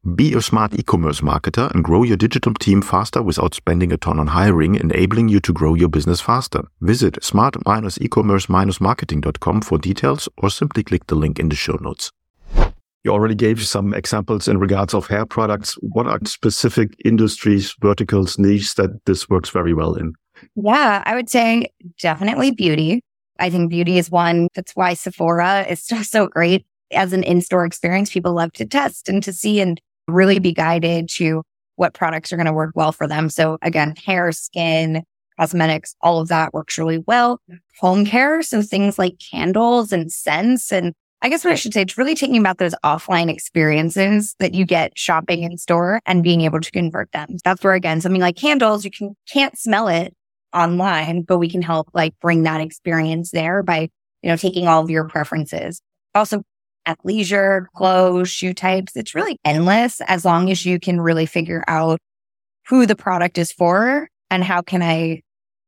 Be 0.04 0.34
a 0.34 0.42
smart 0.42 0.78
e-commerce 0.78 1.22
marketer 1.22 1.70
and 1.70 1.82
grow 1.82 2.02
your 2.02 2.18
digital 2.18 2.52
team 2.52 2.82
faster 2.82 3.22
without 3.22 3.54
spending 3.54 3.90
a 3.90 3.96
ton 3.96 4.20
on 4.20 4.26
hiring, 4.26 4.74
enabling 4.74 5.30
you 5.30 5.40
to 5.40 5.50
grow 5.50 5.72
your 5.72 5.88
business 5.88 6.20
faster. 6.20 6.64
Visit 6.82 7.24
smart-e-commerce-marketing.com 7.24 9.62
for 9.62 9.78
details 9.78 10.28
or 10.36 10.50
simply 10.50 10.82
click 10.82 11.06
the 11.06 11.14
link 11.14 11.38
in 11.38 11.48
the 11.48 11.56
show 11.56 11.78
notes. 11.80 12.12
You 13.02 13.12
already 13.12 13.34
gave 13.34 13.64
some 13.64 13.94
examples 13.94 14.46
in 14.46 14.58
regards 14.58 14.92
of 14.92 15.06
hair 15.06 15.24
products. 15.24 15.78
What 15.80 16.06
are 16.06 16.20
specific 16.26 16.94
industries, 17.02 17.74
verticals, 17.80 18.38
niches 18.38 18.74
that 18.74 19.06
this 19.06 19.30
works 19.30 19.48
very 19.48 19.72
well 19.72 19.94
in? 19.94 20.12
Yeah, 20.54 21.02
I 21.06 21.14
would 21.14 21.30
say 21.30 21.68
definitely 21.98 22.50
beauty. 22.50 23.00
I 23.38 23.48
think 23.48 23.70
beauty 23.70 23.96
is 23.96 24.10
one. 24.10 24.48
That's 24.54 24.76
why 24.76 24.92
Sephora 24.92 25.64
is 25.66 25.82
so, 25.82 26.02
so 26.02 26.26
great 26.26 26.66
as 26.92 27.14
an 27.14 27.22
in-store 27.22 27.64
experience. 27.64 28.10
People 28.10 28.34
love 28.34 28.52
to 28.52 28.66
test 28.66 29.08
and 29.08 29.22
to 29.22 29.32
see 29.32 29.60
and 29.60 29.80
really 30.08 30.38
be 30.38 30.52
guided 30.52 31.08
to 31.10 31.42
what 31.76 31.94
products 31.94 32.32
are 32.32 32.36
going 32.36 32.46
to 32.46 32.52
work 32.52 32.72
well 32.74 32.92
for 32.92 33.06
them. 33.06 33.28
So 33.28 33.58
again, 33.62 33.94
hair, 34.04 34.30
skin, 34.32 35.02
cosmetics, 35.38 35.96
all 36.00 36.20
of 36.20 36.28
that 36.28 36.54
works 36.54 36.78
really 36.78 36.98
well. 36.98 37.40
Home 37.80 38.04
care. 38.04 38.42
So 38.42 38.62
things 38.62 38.98
like 38.98 39.18
candles 39.18 39.92
and 39.92 40.12
scents. 40.12 40.72
And 40.72 40.92
I 41.22 41.28
guess 41.28 41.44
what 41.44 41.52
I 41.52 41.56
should 41.56 41.74
say, 41.74 41.82
it's 41.82 41.98
really 41.98 42.14
taking 42.14 42.38
about 42.38 42.58
those 42.58 42.74
offline 42.84 43.30
experiences 43.30 44.36
that 44.38 44.54
you 44.54 44.64
get 44.64 44.96
shopping 44.96 45.42
in 45.42 45.56
store 45.58 46.00
and 46.06 46.22
being 46.22 46.42
able 46.42 46.60
to 46.60 46.70
convert 46.70 47.10
them. 47.12 47.36
That's 47.44 47.64
where 47.64 47.74
again, 47.74 48.00
something 48.00 48.20
like 48.20 48.36
candles, 48.36 48.84
you 48.84 48.90
can, 48.90 49.16
can't 49.28 49.58
smell 49.58 49.88
it 49.88 50.14
online, 50.52 51.22
but 51.22 51.38
we 51.38 51.50
can 51.50 51.62
help 51.62 51.88
like 51.94 52.14
bring 52.20 52.44
that 52.44 52.60
experience 52.60 53.30
there 53.30 53.62
by, 53.62 53.88
you 54.22 54.30
know, 54.30 54.36
taking 54.36 54.68
all 54.68 54.82
of 54.82 54.90
your 54.90 55.08
preferences. 55.08 55.80
Also 56.14 56.44
athleisure, 56.86 57.66
clothes, 57.74 58.28
shoe 58.28 58.54
types. 58.54 58.96
It's 58.96 59.14
really 59.14 59.38
endless 59.44 60.00
as 60.06 60.24
long 60.24 60.50
as 60.50 60.64
you 60.64 60.78
can 60.78 61.00
really 61.00 61.26
figure 61.26 61.64
out 61.68 61.98
who 62.68 62.86
the 62.86 62.96
product 62.96 63.38
is 63.38 63.52
for 63.52 64.08
and 64.30 64.44
how 64.44 64.62
can 64.62 64.82
I 64.82 65.22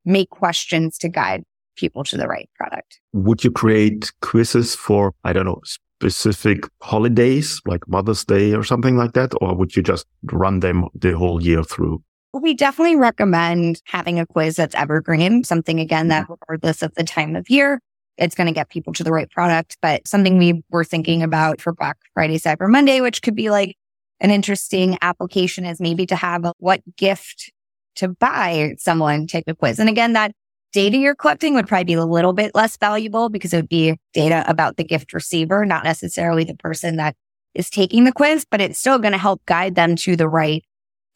make 0.05 0.31
questions 0.31 0.99
to 0.99 1.09
guide 1.09 1.45
people 1.77 2.05
to 2.05 2.17
the 2.17 2.27
right 2.27 2.49
product. 2.57 3.01
Would 3.13 3.45
you 3.45 3.51
create 3.51 4.13
quizzes 4.23 4.75
for, 4.75 5.13
I 5.25 5.33
don't 5.33 5.45
know, 5.45 5.61
specific 6.01 6.61
holidays 6.81 7.61
like 7.67 7.87
Mother's 7.89 8.25
Day 8.25 8.55
or 8.55 8.65
something 8.65 8.97
like 8.97 9.13
that? 9.13 9.33
Or 9.41 9.55
would 9.55 9.77
you 9.77 9.83
just 9.83 10.07
run 10.25 10.61
them 10.61 10.89
the 10.95 11.17
whole 11.17 11.43
year 11.43 11.63
through? 11.63 12.03
We 12.33 12.55
definitely 12.55 12.97
recommend 12.97 13.81
having 13.85 14.19
a 14.19 14.27
quiz 14.27 14.57
that's 14.57 14.75
evergreen, 14.75 15.45
something 15.45 15.81
again 15.81 16.09
that 16.09 16.25
mm-hmm. 16.25 16.35
regardless 16.41 16.83
of 16.83 16.95
the 16.95 17.05
time 17.05 17.35
of 17.35 17.49
year, 17.49 17.81
it's 18.19 18.35
going 18.35 18.47
to 18.47 18.53
get 18.53 18.69
people 18.69 18.93
to 18.95 19.05
the 19.05 19.13
right 19.13 19.31
product. 19.31 19.77
But 19.83 20.07
something 20.07 20.39
we 20.39 20.63
were 20.71 20.85
thinking 20.85 21.23
about 21.23 21.61
for 21.61 21.73
Black 21.73 21.97
Friday, 22.15 22.39
Cyber 22.39 22.69
Monday, 22.69 23.01
which 23.01 23.23
could 23.23 23.35
be 23.35 23.51
like 23.51 23.77
an 24.21 24.31
interesting 24.31 24.97
application 25.03 25.65
is 25.65 25.81
maybe 25.81 26.07
to 26.07 26.17
have 26.17 26.45
a 26.45 26.53
what 26.59 26.81
gift 26.97 27.53
to 27.97 28.09
buy 28.09 28.75
someone 28.79 29.27
type 29.27 29.45
of 29.47 29.59
quiz. 29.59 29.79
And 29.79 29.89
again, 29.89 30.13
that 30.15 30.33
data 30.73 30.97
you're 30.97 31.15
collecting 31.15 31.55
would 31.55 31.67
probably 31.67 31.85
be 31.85 31.95
a 31.95 32.05
little 32.05 32.33
bit 32.33 32.55
less 32.55 32.77
valuable 32.77 33.29
because 33.29 33.53
it 33.53 33.57
would 33.57 33.69
be 33.69 33.97
data 34.13 34.45
about 34.47 34.77
the 34.77 34.85
gift 34.85 35.13
receiver, 35.13 35.65
not 35.65 35.85
necessarily 35.85 36.45
the 36.45 36.57
person 36.57 36.97
that 36.97 37.15
is 37.55 37.71
taking 37.71 38.05
the 38.05 38.13
quiz, 38.13 38.45
but 38.51 38.61
it's 38.61 38.79
still 38.79 38.99
going 38.99 39.13
to 39.13 39.19
help 39.19 39.45
guide 39.47 39.75
them 39.75 39.97
to 39.97 40.17
the 40.17 40.29
right 40.29 40.65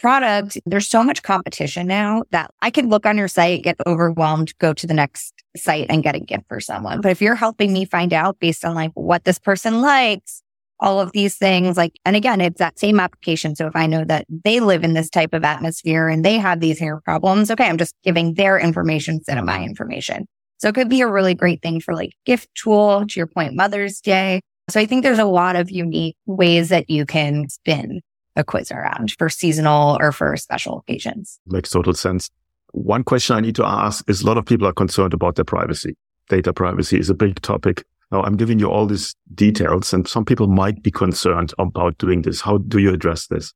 product, 0.01 0.49
mm-hmm. 0.49 0.71
there's 0.71 0.89
so 0.89 1.05
much 1.05 1.23
competition 1.23 1.87
now 1.87 2.25
that 2.31 2.51
I 2.63 2.71
could 2.71 2.87
look 2.87 3.07
on 3.07 3.17
your 3.17 3.29
site, 3.29 3.63
get 3.63 3.77
overwhelmed, 3.87 4.57
go 4.59 4.73
to 4.73 4.87
the 4.87 4.95
next 4.95 5.35
site 5.57 5.87
and 5.89 6.03
get 6.03 6.17
a 6.17 6.21
gift 6.21 6.45
for 6.49 6.61
someone. 6.61 7.01
But 7.01 7.13
if 7.13 7.23
you're 7.23 7.35
helping 7.35 7.73
me 7.73 7.85
find 7.85 8.13
out 8.13 8.39
based 8.41 8.65
on 8.65 8.75
like 8.75 8.93
what 8.95 9.25
this 9.25 9.39
person 9.39 9.81
likes, 9.81 10.43
all 10.81 10.99
of 10.99 11.13
these 11.13 11.37
things, 11.37 11.77
like, 11.77 11.93
and 12.05 12.17
again, 12.17 12.41
it's 12.41 12.59
that 12.59 12.79
same 12.79 12.99
application. 12.99 13.55
So 13.55 13.67
if 13.67 13.77
I 13.77 13.87
know 13.87 14.05
that 14.05 14.27
they 14.45 14.61
live 14.61 14.83
in 14.83 14.95
this 14.95 15.11
type 15.11 15.35
of 15.35 15.45
atmosphere 15.45 16.09
and 16.09 16.25
they 16.25 16.39
have 16.39 16.61
these 16.61 16.79
hair 16.79 17.01
problems, 17.01 17.51
okay, 17.51 17.67
I'm 17.67 17.79
just 17.79 17.95
giving 18.03 18.35
their 18.35 18.59
information 18.59 19.17
instead 19.17 19.39
of 19.39 19.45
my 19.45 19.63
information. 19.63 20.27
So 20.59 20.69
it 20.69 20.75
could 20.75 20.89
be 20.89 21.03
a 21.03 21.09
really 21.09 21.35
great 21.35 21.63
thing 21.63 21.81
for 21.81 21.95
like 21.95 22.13
gift 22.25 22.49
tool 22.55 23.07
to 23.07 23.21
your 23.21 23.27
point, 23.27 23.55
Mother's 23.55 24.01
Day. 24.01 24.41
So 24.71 24.81
I 24.81 24.87
think 24.87 25.03
there's 25.03 25.19
a 25.19 25.25
lot 25.25 25.57
of 25.57 25.71
unique 25.71 26.17
ways 26.27 26.69
that 26.69 26.89
you 26.89 27.05
can 27.05 27.49
spin 27.49 28.01
a 28.37 28.45
quiz 28.45 28.71
around 28.71 29.13
for 29.13 29.29
seasonal 29.29 29.99
or 30.01 30.13
for 30.13 30.37
special 30.37 30.79
occasions. 30.79 31.39
Makes 31.47 31.71
total 31.71 31.95
sense. 31.95 32.31
One 32.73 33.03
question 33.03 33.37
I 33.37 33.41
need 33.41 33.57
to 33.57 33.65
ask 33.65 34.09
is 34.09 34.23
a 34.23 34.27
lot 34.27 34.39
of 34.39 34.47
people 34.47 34.67
are 34.67 34.73
concerned 34.73 35.13
about 35.13 35.37
their 35.37 35.45
privacy. 35.45 35.97
Data 36.29 36.53
privacy 36.53 36.99
is 36.99 37.11
a 37.11 37.15
big 37.15 37.41
topic. 37.43 37.85
Now 38.13 38.23
I'm 38.23 38.37
giving 38.37 38.59
you 38.59 38.69
all 38.69 38.87
these 38.87 39.15
details 39.35 39.93
and 39.93 40.07
some 40.07 40.25
people 40.25 40.47
might 40.47 40.83
be 40.83 40.91
concerned 40.91 41.53
about 41.59 41.99
doing 41.99 42.23
this. 42.23 42.41
How 42.41 42.59
do 42.59 42.79
you 42.79 42.93
address 42.93 43.27
this? 43.27 43.53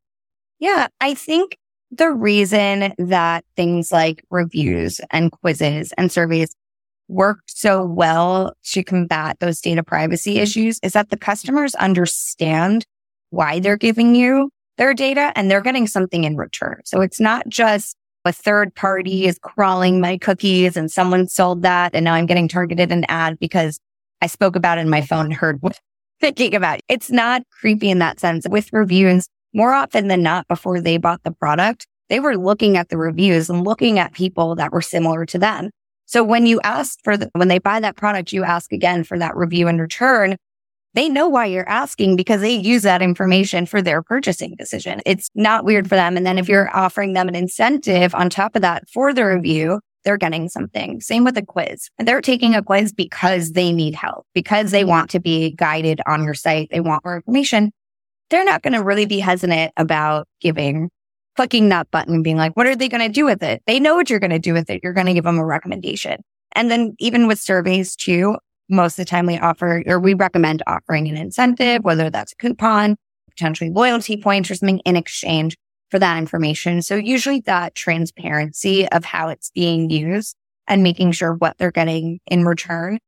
Yeah, 0.58 0.88
I 1.00 1.14
think 1.14 1.58
the 1.90 2.10
reason 2.10 2.92
that 2.98 3.44
things 3.56 3.92
like 3.92 4.24
reviews 4.30 5.00
and 5.10 5.30
quizzes 5.30 5.92
and 5.96 6.10
surveys 6.10 6.54
work 7.08 7.40
so 7.46 7.84
well 7.84 8.54
to 8.64 8.82
combat 8.82 9.38
those 9.38 9.60
data 9.60 9.82
privacy 9.82 10.38
issues 10.38 10.80
is 10.82 10.92
that 10.92 11.10
the 11.10 11.16
customers 11.16 11.74
understand 11.76 12.86
why 13.30 13.60
they're 13.60 13.76
giving 13.76 14.14
you 14.14 14.50
their 14.76 14.94
data 14.94 15.32
and 15.36 15.50
they're 15.50 15.60
getting 15.60 15.86
something 15.86 16.24
in 16.24 16.36
return. 16.36 16.80
So 16.84 17.00
it's 17.00 17.20
not 17.20 17.48
just 17.48 17.96
a 18.24 18.32
third 18.32 18.74
party 18.74 19.26
is 19.26 19.38
crawling 19.38 20.00
my 20.00 20.16
cookies 20.16 20.76
and 20.76 20.90
someone 20.90 21.28
sold 21.28 21.62
that. 21.62 21.94
And 21.94 22.04
now 22.04 22.14
I'm 22.14 22.26
getting 22.26 22.48
targeted 22.48 22.90
an 22.90 23.04
ad 23.08 23.38
because 23.38 23.80
I 24.22 24.26
spoke 24.26 24.56
about 24.56 24.78
it 24.78 24.82
in 24.82 24.88
my 24.88 25.02
phone 25.02 25.26
and 25.26 25.34
heard 25.34 25.60
what 25.60 25.78
thinking 26.20 26.54
about. 26.54 26.78
It. 26.78 26.84
It's 26.88 27.10
not 27.10 27.42
creepy 27.50 27.90
in 27.90 27.98
that 27.98 28.18
sense. 28.18 28.46
With 28.48 28.72
reviews, 28.72 29.28
more 29.52 29.72
often 29.72 30.08
than 30.08 30.22
not, 30.22 30.48
before 30.48 30.80
they 30.80 30.96
bought 30.96 31.22
the 31.22 31.32
product, 31.32 31.86
they 32.08 32.20
were 32.20 32.36
looking 32.36 32.76
at 32.76 32.88
the 32.88 32.96
reviews 32.96 33.50
and 33.50 33.64
looking 33.64 33.98
at 33.98 34.12
people 34.12 34.54
that 34.56 34.72
were 34.72 34.82
similar 34.82 35.26
to 35.26 35.38
them. 35.38 35.70
So 36.06 36.22
when 36.22 36.46
you 36.46 36.60
ask 36.62 36.98
for 37.02 37.16
the, 37.16 37.30
when 37.34 37.48
they 37.48 37.58
buy 37.58 37.80
that 37.80 37.96
product, 37.96 38.32
you 38.32 38.44
ask 38.44 38.72
again 38.72 39.04
for 39.04 39.18
that 39.18 39.36
review 39.36 39.68
in 39.68 39.78
return 39.78 40.36
they 40.94 41.08
know 41.08 41.28
why 41.28 41.46
you're 41.46 41.68
asking 41.68 42.16
because 42.16 42.40
they 42.40 42.54
use 42.54 42.82
that 42.82 43.02
information 43.02 43.66
for 43.66 43.82
their 43.82 44.02
purchasing 44.02 44.54
decision. 44.56 45.00
It's 45.04 45.28
not 45.34 45.64
weird 45.64 45.88
for 45.88 45.96
them. 45.96 46.16
And 46.16 46.24
then 46.24 46.38
if 46.38 46.48
you're 46.48 46.74
offering 46.74 47.12
them 47.12 47.28
an 47.28 47.34
incentive 47.34 48.14
on 48.14 48.30
top 48.30 48.56
of 48.56 48.62
that 48.62 48.88
for 48.88 49.12
the 49.12 49.24
review, 49.24 49.80
they're 50.04 50.16
getting 50.16 50.48
something. 50.48 51.00
Same 51.00 51.24
with 51.24 51.36
a 51.36 51.44
quiz. 51.44 51.88
They're 51.98 52.20
taking 52.20 52.54
a 52.54 52.62
quiz 52.62 52.92
because 52.92 53.52
they 53.52 53.72
need 53.72 53.94
help, 53.94 54.26
because 54.34 54.70
they 54.70 54.84
want 54.84 55.10
to 55.10 55.20
be 55.20 55.52
guided 55.52 56.00
on 56.06 56.22
your 56.24 56.34
site. 56.34 56.68
They 56.70 56.80
want 56.80 57.04
more 57.04 57.16
information. 57.16 57.72
They're 58.30 58.44
not 58.44 58.62
going 58.62 58.74
to 58.74 58.82
really 58.82 59.06
be 59.06 59.18
hesitant 59.18 59.72
about 59.76 60.28
giving, 60.40 60.90
clicking 61.36 61.70
that 61.70 61.90
button 61.90 62.22
being 62.22 62.36
like, 62.36 62.56
what 62.56 62.66
are 62.66 62.76
they 62.76 62.88
going 62.88 63.06
to 63.06 63.12
do 63.12 63.24
with 63.24 63.42
it? 63.42 63.62
They 63.66 63.80
know 63.80 63.94
what 63.94 64.10
you're 64.10 64.20
going 64.20 64.30
to 64.30 64.38
do 64.38 64.52
with 64.52 64.70
it. 64.70 64.80
You're 64.82 64.92
going 64.92 65.06
to 65.06 65.14
give 65.14 65.24
them 65.24 65.38
a 65.38 65.44
recommendation. 65.44 66.22
And 66.52 66.70
then 66.70 66.94
even 66.98 67.26
with 67.26 67.40
surveys 67.40 67.96
too, 67.96 68.36
most 68.68 68.98
of 68.98 69.04
the 69.04 69.10
time 69.10 69.26
we 69.26 69.38
offer 69.38 69.82
or 69.86 69.98
we 70.00 70.14
recommend 70.14 70.62
offering 70.66 71.08
an 71.08 71.16
incentive, 71.16 71.84
whether 71.84 72.10
that's 72.10 72.32
a 72.32 72.36
coupon, 72.36 72.96
potentially 73.30 73.70
loyalty 73.70 74.16
points 74.16 74.50
or 74.50 74.54
something 74.54 74.80
in 74.80 74.96
exchange 74.96 75.56
for 75.90 75.98
that 75.98 76.18
information. 76.18 76.82
So 76.82 76.96
usually 76.96 77.40
that 77.40 77.74
transparency 77.74 78.88
of 78.88 79.04
how 79.04 79.28
it's 79.28 79.50
being 79.50 79.90
used 79.90 80.34
and 80.66 80.82
making 80.82 81.12
sure 81.12 81.34
what 81.34 81.58
they're 81.58 81.70
getting 81.70 82.20
in 82.26 82.44
return 82.44 82.98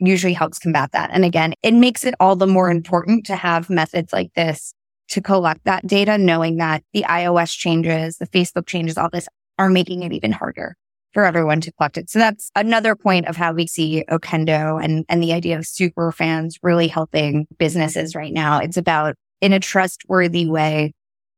usually 0.00 0.32
helps 0.32 0.58
combat 0.58 0.90
that. 0.92 1.10
And 1.12 1.24
again, 1.24 1.54
it 1.62 1.72
makes 1.72 2.04
it 2.04 2.14
all 2.18 2.36
the 2.36 2.46
more 2.46 2.70
important 2.70 3.24
to 3.26 3.36
have 3.36 3.70
methods 3.70 4.12
like 4.12 4.32
this 4.34 4.74
to 5.08 5.20
collect 5.20 5.64
that 5.64 5.86
data, 5.86 6.18
knowing 6.18 6.56
that 6.56 6.82
the 6.92 7.04
iOS 7.08 7.56
changes, 7.56 8.16
the 8.16 8.26
Facebook 8.26 8.66
changes, 8.66 8.98
all 8.98 9.10
this 9.10 9.28
are 9.58 9.70
making 9.70 10.02
it 10.02 10.12
even 10.12 10.32
harder 10.32 10.76
for 11.14 11.24
everyone 11.24 11.60
to 11.62 11.72
collect 11.72 11.96
it. 11.96 12.10
So 12.10 12.18
that's 12.18 12.50
another 12.54 12.94
point 12.96 13.26
of 13.28 13.36
how 13.36 13.52
we 13.52 13.66
see 13.66 14.04
Okendo 14.10 14.82
and, 14.82 15.04
and 15.08 15.22
the 15.22 15.32
idea 15.32 15.56
of 15.56 15.66
super 15.66 16.12
fans 16.12 16.58
really 16.62 16.88
helping 16.88 17.46
businesses 17.56 18.14
right 18.14 18.32
now. 18.32 18.58
It's 18.58 18.76
about 18.76 19.14
in 19.40 19.52
a 19.52 19.60
trustworthy 19.60 20.46
way, 20.46 20.92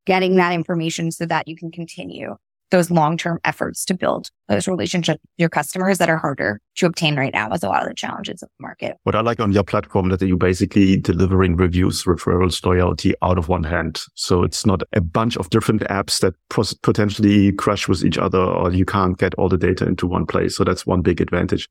getting 0.06 0.36
that 0.36 0.52
information 0.52 1.12
so 1.12 1.26
that 1.26 1.46
you 1.46 1.56
can 1.56 1.70
continue 1.70 2.36
those 2.76 2.90
long-term 2.90 3.38
efforts 3.44 3.84
to 3.86 3.94
build 3.94 4.30
those 4.48 4.68
relationships 4.68 5.18
with 5.22 5.30
your 5.38 5.48
customers 5.48 5.98
that 5.98 6.10
are 6.10 6.18
harder 6.18 6.60
to 6.76 6.86
obtain 6.86 7.16
right 7.16 7.32
now 7.32 7.48
as 7.50 7.62
a 7.62 7.68
lot 7.68 7.82
of 7.82 7.88
the 7.88 7.94
challenges 7.94 8.42
of 8.42 8.48
the 8.48 8.62
market. 8.62 8.96
What 9.04 9.14
I 9.14 9.20
like 9.20 9.40
on 9.40 9.52
your 9.52 9.64
platform 9.64 10.10
that 10.10 10.20
you 10.20 10.36
basically 10.36 10.96
delivering 10.98 11.56
reviews, 11.56 12.04
referrals, 12.04 12.64
loyalty 12.64 13.14
out 13.22 13.38
of 13.38 13.48
one 13.48 13.64
hand. 13.64 14.02
So 14.14 14.42
it's 14.42 14.66
not 14.66 14.82
a 14.92 15.00
bunch 15.00 15.36
of 15.36 15.48
different 15.50 15.82
apps 15.82 16.20
that 16.20 16.34
potentially 16.82 17.52
crash 17.52 17.88
with 17.88 18.04
each 18.04 18.18
other 18.18 18.38
or 18.38 18.72
you 18.72 18.84
can't 18.84 19.18
get 19.18 19.34
all 19.34 19.48
the 19.48 19.56
data 19.56 19.86
into 19.86 20.06
one 20.06 20.26
place. 20.26 20.56
So 20.56 20.64
that's 20.64 20.86
one 20.86 21.00
big 21.00 21.20
advantage. 21.20 21.68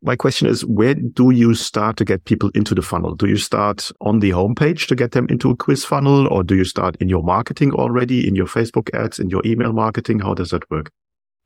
My 0.00 0.14
question 0.14 0.46
is, 0.46 0.64
where 0.64 0.94
do 0.94 1.30
you 1.30 1.54
start 1.54 1.96
to 1.96 2.04
get 2.04 2.24
people 2.24 2.50
into 2.54 2.74
the 2.74 2.82
funnel? 2.82 3.16
Do 3.16 3.26
you 3.26 3.36
start 3.36 3.90
on 4.00 4.20
the 4.20 4.30
homepage 4.30 4.86
to 4.88 4.94
get 4.94 5.10
them 5.10 5.26
into 5.28 5.50
a 5.50 5.56
quiz 5.56 5.84
funnel 5.84 6.28
or 6.28 6.44
do 6.44 6.54
you 6.54 6.64
start 6.64 6.96
in 7.00 7.08
your 7.08 7.22
marketing 7.22 7.72
already, 7.72 8.26
in 8.26 8.36
your 8.36 8.46
Facebook 8.46 8.94
ads, 8.94 9.18
in 9.18 9.28
your 9.28 9.42
email 9.44 9.72
marketing? 9.72 10.20
How 10.20 10.34
does 10.34 10.50
that 10.50 10.70
work? 10.70 10.92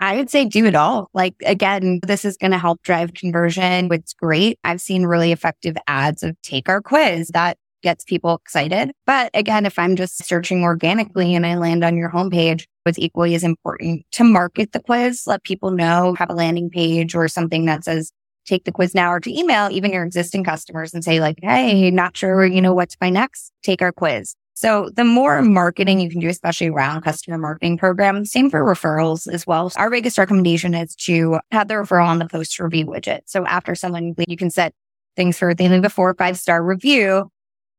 I 0.00 0.16
would 0.16 0.28
say 0.28 0.44
do 0.44 0.66
it 0.66 0.74
all. 0.74 1.08
Like 1.14 1.34
again, 1.46 2.00
this 2.06 2.24
is 2.24 2.36
going 2.36 2.50
to 2.50 2.58
help 2.58 2.82
drive 2.82 3.14
conversion. 3.14 3.88
It's 3.90 4.12
great. 4.12 4.58
I've 4.64 4.80
seen 4.80 5.06
really 5.06 5.32
effective 5.32 5.76
ads 5.86 6.22
of 6.22 6.36
take 6.42 6.68
our 6.68 6.82
quiz 6.82 7.28
that 7.28 7.56
gets 7.82 8.04
people 8.04 8.34
excited. 8.34 8.92
But 9.06 9.30
again, 9.32 9.64
if 9.64 9.78
I'm 9.78 9.96
just 9.96 10.24
searching 10.24 10.62
organically 10.62 11.34
and 11.34 11.46
I 11.46 11.56
land 11.56 11.84
on 11.84 11.96
your 11.96 12.10
homepage, 12.10 12.66
what's 12.82 12.98
equally 12.98 13.34
as 13.34 13.44
important 13.44 14.04
to 14.12 14.24
market 14.24 14.72
the 14.72 14.80
quiz, 14.80 15.22
let 15.26 15.42
people 15.44 15.70
know, 15.70 16.14
have 16.18 16.30
a 16.30 16.34
landing 16.34 16.68
page 16.68 17.14
or 17.14 17.28
something 17.28 17.64
that 17.66 17.84
says 17.84 18.12
take 18.44 18.64
the 18.64 18.72
quiz 18.72 18.94
now 18.94 19.12
or 19.12 19.20
to 19.20 19.30
email 19.30 19.68
even 19.70 19.92
your 19.92 20.04
existing 20.04 20.44
customers 20.44 20.94
and 20.94 21.04
say 21.04 21.20
like, 21.20 21.38
Hey, 21.42 21.90
not 21.90 22.16
sure, 22.16 22.44
you 22.44 22.60
know, 22.60 22.74
what 22.74 22.90
to 22.90 22.98
buy 22.98 23.10
next. 23.10 23.52
Take 23.62 23.82
our 23.82 23.92
quiz. 23.92 24.34
So 24.54 24.90
the 24.94 25.04
more 25.04 25.42
marketing 25.42 26.00
you 26.00 26.10
can 26.10 26.20
do, 26.20 26.28
especially 26.28 26.68
around 26.68 27.02
customer 27.02 27.38
marketing 27.38 27.78
programs, 27.78 28.30
same 28.30 28.50
for 28.50 28.62
referrals 28.62 29.26
as 29.32 29.46
well. 29.46 29.72
Our 29.76 29.90
biggest 29.90 30.18
recommendation 30.18 30.74
is 30.74 30.94
to 30.96 31.40
have 31.50 31.68
the 31.68 31.74
referral 31.74 32.06
on 32.06 32.18
the 32.18 32.28
post 32.28 32.58
review 32.58 32.86
widget. 32.86 33.22
So 33.26 33.46
after 33.46 33.74
someone, 33.74 34.14
you 34.28 34.36
can 34.36 34.50
set 34.50 34.74
things 35.16 35.38
for 35.38 35.54
they 35.54 35.68
leave 35.68 35.84
a 35.84 35.90
four 35.90 36.10
or 36.10 36.14
five 36.14 36.38
star 36.38 36.62
review, 36.62 37.30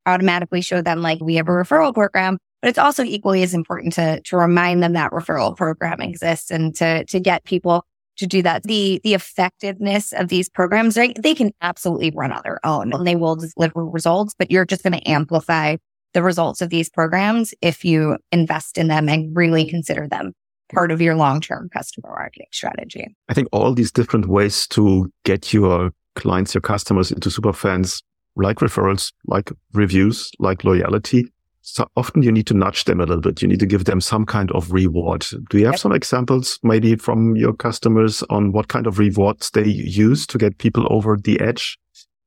automatically 0.06 0.62
show 0.62 0.82
them 0.82 1.02
like 1.02 1.22
we 1.22 1.36
have 1.36 1.48
a 1.48 1.52
referral 1.52 1.94
program. 1.94 2.38
But 2.62 2.70
it's 2.70 2.80
also 2.80 3.04
equally 3.04 3.44
as 3.44 3.54
important 3.54 3.94
to 3.94 4.22
to 4.22 4.38
remind 4.38 4.82
them 4.82 4.94
that 4.94 5.12
referral 5.12 5.56
program 5.56 6.02
exists 6.02 6.50
and 6.50 6.76
to 6.76 7.06
to 7.06 7.20
get 7.20 7.44
people 7.44 7.86
to 8.18 8.28
do 8.28 8.42
that. 8.42 8.64
The, 8.64 9.02
the 9.04 9.14
effectiveness 9.14 10.14
of 10.14 10.28
these 10.28 10.50
programs, 10.50 10.98
right? 10.98 11.18
They 11.22 11.36
can 11.36 11.52
absolutely 11.62 12.12
run 12.12 12.32
on 12.32 12.42
their 12.44 12.60
own 12.66 12.94
and 12.94 13.06
they 13.08 13.16
will 13.16 13.36
deliver 13.36 13.86
results, 13.86 14.34
but 14.38 14.52
you're 14.52 14.66
just 14.66 14.84
going 14.84 14.94
to 14.94 15.10
amplify 15.10 15.78
the 16.14 16.24
results 16.24 16.62
of 16.62 16.70
these 16.70 16.90
programs 16.90 17.54
if 17.62 17.84
you 17.84 18.18
invest 18.32 18.78
in 18.78 18.88
them 18.88 19.10
and 19.10 19.36
really 19.36 19.66
consider 19.66 20.08
them 20.08 20.34
part 20.74 20.92
of 20.92 21.02
your 21.02 21.16
long-term 21.16 21.70
customer 21.74 22.10
marketing 22.10 22.48
strategy. 22.52 23.16
I 23.30 23.34
think 23.34 23.48
all 23.52 23.74
these 23.74 23.92
different 23.92 24.28
ways 24.28 24.68
to 24.70 25.12
get 25.24 25.54
your 25.54 25.92
clients, 26.16 26.54
your 26.54 26.62
customers 26.62 27.12
into 27.12 27.30
super 27.30 27.54
fans, 27.54 28.02
like 28.36 28.58
referrals, 28.58 29.12
like 29.26 29.52
reviews, 29.74 30.32
like 30.40 30.64
loyalty, 30.64 31.32
so 31.66 31.88
often 31.96 32.22
you 32.22 32.32
need 32.32 32.46
to 32.48 32.54
nudge 32.54 32.84
them 32.84 33.00
a 33.00 33.06
little 33.06 33.22
bit. 33.22 33.42
You 33.42 33.48
need 33.48 33.62
to 33.62 33.66
give 33.66 33.86
them 33.86 34.02
some 34.02 34.26
kind 34.26 34.52
of 34.52 34.72
reward. 34.74 35.26
Do 35.50 35.58
you 35.58 35.66
have 35.66 35.76
yep. 35.76 35.80
some 35.80 35.94
examples 35.94 36.60
maybe 36.62 36.98
from 36.98 37.38
your 37.38 37.54
customers 37.54 38.22
on 38.30 38.52
what 38.52 38.68
kind 38.68 38.86
of 38.86 39.00
rewards 39.00 39.50
they 39.52 39.66
use 39.66 40.28
to 40.28 40.38
get 40.38 40.58
people 40.58 40.86
over 40.90 41.18
the 41.18 41.40
edge? 41.40 41.78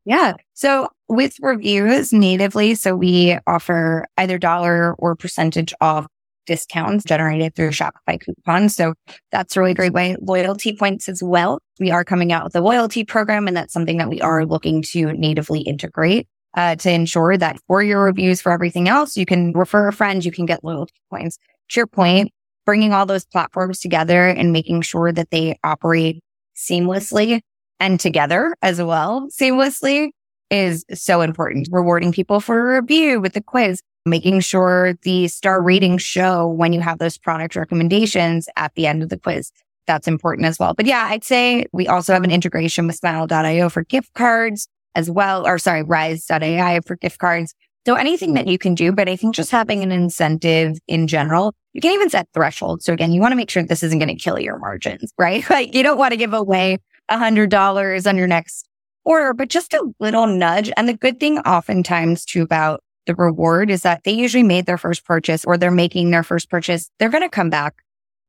Yeah. 0.07 0.35
So 0.55 0.89
with 1.09 1.35
reviews 1.43 2.15
natively, 2.15 2.75
so 2.77 2.97
we 2.97 3.39
offer 3.47 4.07
either 4.17 4.39
dollar 4.39 4.95
or 4.95 5.15
percentage 5.15 5.75
off 5.83 6.07
discounts 6.47 7.05
generated 7.05 7.55
through 7.55 7.71
Shopify 7.71 8.19
coupons. 8.19 8.75
So 8.75 8.95
that's 9.33 9.55
a 9.55 9.61
really 9.61 9.75
great 9.75 9.93
way. 9.93 10.17
Loyalty 10.21 10.75
points 10.75 11.11
as 11.11 11.23
well. 11.23 11.59
We 11.79 11.91
are 11.91 12.05
coming 12.05 12.33
out 12.33 12.45
with 12.45 12.57
a 12.57 12.61
loyalty 12.63 13.05
program 13.05 13.49
and 13.49 13.57
that's 13.57 13.73
something 13.73 13.99
that 13.99 14.09
we 14.09 14.21
are 14.23 14.47
looking 14.47 14.81
to 14.93 15.13
natively 15.13 15.61
integrate 15.61 16.27
uh, 16.57 16.75
to 16.77 16.91
ensure 16.91 17.37
that 17.37 17.59
for 17.67 17.83
your 17.83 18.03
reviews 18.03 18.41
for 18.41 18.51
everything 18.51 18.89
else, 18.89 19.17
you 19.17 19.27
can 19.27 19.53
refer 19.53 19.89
a 19.89 19.93
friend, 19.93 20.25
you 20.25 20.33
can 20.33 20.47
get 20.47 20.65
loyalty 20.65 20.95
points. 21.11 21.39
To 21.71 21.81
your 21.81 21.87
point, 21.87 22.33
bringing 22.65 22.93
all 22.93 23.07
those 23.07 23.25
platforms 23.25 23.79
together 23.79 24.27
and 24.27 24.53
making 24.53 24.83
sure 24.83 25.13
that 25.13 25.31
they 25.31 25.59
operate 25.63 26.23
seamlessly 26.57 27.41
and 27.79 28.01
together 28.01 28.57
as 28.63 28.81
well 28.81 29.29
seamlessly 29.31 30.09
is 30.51 30.85
so 30.95 31.21
important. 31.21 31.69
Rewarding 31.71 32.13
people 32.13 32.41
for 32.41 32.77
a 32.77 32.81
review 32.81 33.21
with 33.21 33.35
the 33.35 33.43
quiz, 33.43 33.81
making 34.07 34.41
sure 34.41 34.95
the 35.03 35.29
star 35.29 35.63
ratings 35.63 36.03
show 36.03 36.47
when 36.47 36.73
you 36.73 36.81
have 36.81 36.99
those 36.99 37.19
product 37.19 37.57
recommendations 37.57 38.49
at 38.57 38.73
the 38.75 38.87
end 38.87 39.03
of 39.03 39.09
the 39.09 39.19
quiz. 39.19 39.51
That's 39.87 40.09
important 40.09 40.47
as 40.47 40.59
well. 40.59 40.75
But 40.75 40.87
yeah, 40.87 41.07
I'd 41.11 41.25
say 41.25 41.67
we 41.73 41.87
also 41.87 42.13
have 42.13 42.25
an 42.25 42.31
integration 42.31 42.87
with 42.87 42.97
smile.io 42.97 43.69
for 43.69 43.85
gift 43.85 44.15
cards 44.15 44.69
as 44.97 45.11
well, 45.11 45.47
or 45.47 45.59
sorry, 45.59 45.83
rise.ai 45.83 46.81
for 46.81 46.97
gift 46.97 47.19
cards. 47.19 47.55
So 47.87 47.95
anything 47.95 48.35
that 48.35 48.49
you 48.49 48.59
can 48.59 48.75
do, 48.75 48.91
but 48.91 49.09
I 49.09 49.15
think 49.15 49.37
just 49.37 49.53
having 49.53 49.85
an 49.85 49.93
incentive 49.93 50.77
in 50.89 51.07
general, 51.07 51.55
you 51.73 51.81
can 51.81 51.93
even 51.93 52.11
set 52.11 52.27
thresholds. 52.35 52.85
So 52.85 52.93
again, 52.93 53.13
you 53.13 53.21
want 53.21 53.31
to 53.31 53.37
make 53.37 53.49
sure 53.49 53.63
this 53.63 53.85
isn't 53.85 54.01
going 54.01 54.09
to 54.09 54.21
kill 54.21 54.41
your 54.41 54.59
margins, 54.59 55.13
right? 55.17 55.49
Like 55.51 55.73
you 55.73 55.85
don't 55.85 55.99
want 55.99 56.11
to 56.11 56.17
give 56.17 56.35
away 56.35 56.79
a 57.09 57.19
hundred 57.19 57.51
dollars 57.51 58.07
on 58.07 58.17
your 58.17 58.27
next 58.27 58.69
order, 59.05 59.33
but 59.33 59.49
just 59.49 59.73
a 59.73 59.89
little 60.01 60.27
nudge. 60.27 60.73
And 60.77 60.89
the 60.89 60.95
good 60.95 61.21
thing 61.21 61.39
oftentimes 61.41 62.25
too 62.25 62.43
about 62.43 62.83
the 63.07 63.15
reward 63.15 63.71
is 63.71 63.83
that 63.83 64.03
they 64.03 64.11
usually 64.11 64.43
made 64.43 64.67
their 64.67 64.79
first 64.79 65.05
purchase 65.05 65.45
or 65.45 65.57
they're 65.57 65.71
making 65.71 66.11
their 66.11 66.25
first 66.25 66.51
purchase. 66.51 66.91
They're 66.99 67.09
going 67.09 67.23
to 67.23 67.29
come 67.29 67.51
back 67.51 67.77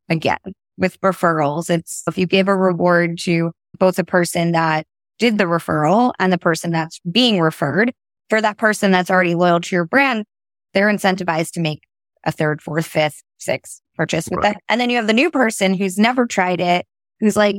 again 0.07 0.37
with 0.77 1.01
referrals. 1.01 1.71
It's 1.71 2.03
if 2.07 2.17
you 2.17 2.27
give 2.27 2.47
a 2.47 2.55
reward 2.55 3.17
to 3.21 3.51
both 3.79 3.97
a 3.97 4.03
person 4.03 4.51
that 4.51 4.85
did 5.19 5.37
the 5.37 5.45
referral 5.45 6.13
and 6.19 6.31
the 6.31 6.37
person 6.37 6.71
that's 6.71 6.99
being 7.11 7.39
referred 7.39 7.93
for 8.29 8.41
that 8.41 8.57
person 8.57 8.91
that's 8.91 9.09
already 9.09 9.35
loyal 9.35 9.59
to 9.59 9.75
your 9.75 9.85
brand, 9.85 10.25
they're 10.73 10.87
incentivized 10.87 11.51
to 11.51 11.59
make 11.59 11.81
a 12.23 12.31
third, 12.31 12.61
fourth, 12.61 12.85
fifth, 12.85 13.23
sixth 13.37 13.81
purchase 13.95 14.27
with 14.29 14.39
right. 14.39 14.53
that. 14.53 14.61
And 14.69 14.79
then 14.79 14.89
you 14.89 14.97
have 14.97 15.07
the 15.07 15.13
new 15.13 15.31
person 15.31 15.73
who's 15.73 15.97
never 15.97 16.25
tried 16.25 16.59
it, 16.59 16.85
who's 17.19 17.37
like, 17.37 17.55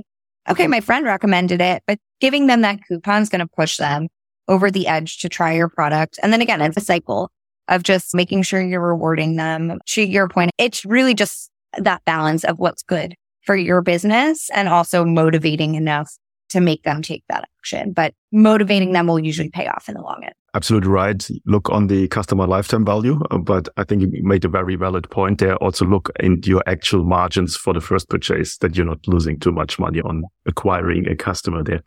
okay, 0.48 0.66
my 0.66 0.80
friend 0.80 1.04
recommended 1.04 1.60
it, 1.60 1.82
but 1.86 1.98
giving 2.20 2.46
them 2.46 2.62
that 2.62 2.80
coupon 2.86 3.22
is 3.22 3.28
going 3.28 3.40
to 3.40 3.46
push 3.46 3.76
them 3.76 4.08
over 4.46 4.70
the 4.70 4.86
edge 4.86 5.18
to 5.18 5.28
try 5.28 5.52
your 5.52 5.68
product. 5.68 6.18
And 6.22 6.32
then 6.32 6.40
again, 6.40 6.60
it's 6.62 6.76
a 6.76 6.82
cycle 6.82 7.30
of 7.68 7.82
just 7.82 8.14
making 8.14 8.42
sure 8.42 8.62
you're 8.62 8.80
rewarding 8.80 9.36
them. 9.36 9.78
To 9.88 10.02
your 10.02 10.28
point, 10.28 10.52
it's 10.58 10.84
really 10.84 11.14
just 11.14 11.50
that 11.76 12.02
balance 12.06 12.44
of 12.44 12.58
what's 12.58 12.82
good 12.82 13.14
for 13.42 13.56
your 13.56 13.82
business 13.82 14.48
and 14.54 14.68
also 14.68 15.04
motivating 15.04 15.74
enough 15.74 16.10
to 16.50 16.60
make 16.60 16.82
them 16.82 17.02
take 17.02 17.24
that 17.28 17.48
action. 17.58 17.92
But 17.92 18.14
motivating 18.32 18.92
them 18.92 19.06
will 19.06 19.18
usually 19.18 19.50
pay 19.50 19.66
off 19.66 19.88
in 19.88 19.94
the 19.94 20.02
long 20.02 20.22
end. 20.24 20.34
Absolutely 20.54 20.90
right. 20.90 21.28
Look 21.44 21.68
on 21.70 21.88
the 21.88 22.08
customer 22.08 22.46
lifetime 22.46 22.84
value, 22.84 23.20
uh, 23.30 23.38
but 23.38 23.68
I 23.76 23.84
think 23.84 24.02
you 24.02 24.10
made 24.22 24.44
a 24.44 24.48
very 24.48 24.76
valid 24.76 25.08
point 25.10 25.38
there. 25.38 25.56
Also 25.56 25.84
look 25.84 26.10
into 26.20 26.48
your 26.48 26.62
actual 26.66 27.04
margins 27.04 27.54
for 27.56 27.74
the 27.74 27.80
first 27.80 28.08
purchase 28.08 28.56
that 28.58 28.76
you're 28.76 28.86
not 28.86 29.06
losing 29.06 29.38
too 29.38 29.52
much 29.52 29.78
money 29.78 30.00
on 30.00 30.24
acquiring 30.46 31.06
a 31.06 31.14
customer 31.14 31.62
there. 31.62 31.82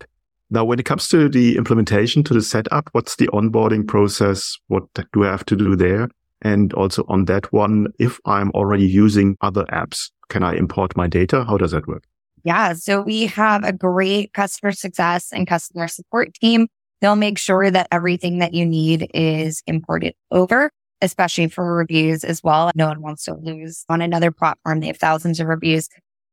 Now, 0.52 0.66
when 0.66 0.80
it 0.80 0.86
comes 0.86 1.08
to 1.08 1.30
the 1.30 1.56
implementation, 1.56 2.24
to 2.26 2.34
the 2.34 2.42
setup, 2.42 2.90
what's 2.92 3.16
the 3.16 3.28
onboarding 3.30 3.88
process? 3.88 4.58
What 4.68 4.84
do 5.14 5.24
I 5.24 5.28
have 5.28 5.46
to 5.46 5.56
do 5.56 5.76
there? 5.76 6.10
And 6.42 6.74
also 6.74 7.06
on 7.08 7.26
that 7.26 7.52
one, 7.54 7.88
if 8.00 8.20
I'm 8.26 8.52
already 8.52 8.86
using 8.86 9.38
other 9.42 9.64
apps, 9.66 10.12
can 10.30 10.44
I 10.44 10.56
import 10.56 10.96
my 10.98 11.08
data? 11.08 11.46
How 11.46 11.58
does 11.58 11.72
that 11.72 11.88
work? 11.88 12.04
Yeah. 12.44 12.74
So 12.74 13.02
we 13.02 13.28
have 13.28 13.64
a 13.64 13.74
great 13.74 14.34
customer 14.34 14.72
success 14.72 15.32
and 15.32 15.48
customer 15.48 15.88
support 15.88 16.34
team. 16.34 16.68
They'll 17.00 17.16
make 17.16 17.38
sure 17.38 17.70
that 17.72 17.88
everything 17.92 18.40
that 18.40 18.54
you 18.54 18.66
need 18.66 19.10
is 19.14 19.64
imported 19.68 20.14
over, 20.30 20.72
especially 21.02 21.48
for 21.48 21.76
reviews 21.76 22.24
as 22.24 22.44
well. 22.44 22.72
No 22.76 22.88
one 22.88 23.02
wants 23.02 23.26
to 23.26 23.36
lose 23.36 23.86
on 23.90 24.02
another 24.02 24.32
platform. 24.32 24.80
They 24.80 24.88
have 24.88 24.98
thousands 24.98 25.40
of 25.40 25.48
reviews. 25.48 25.90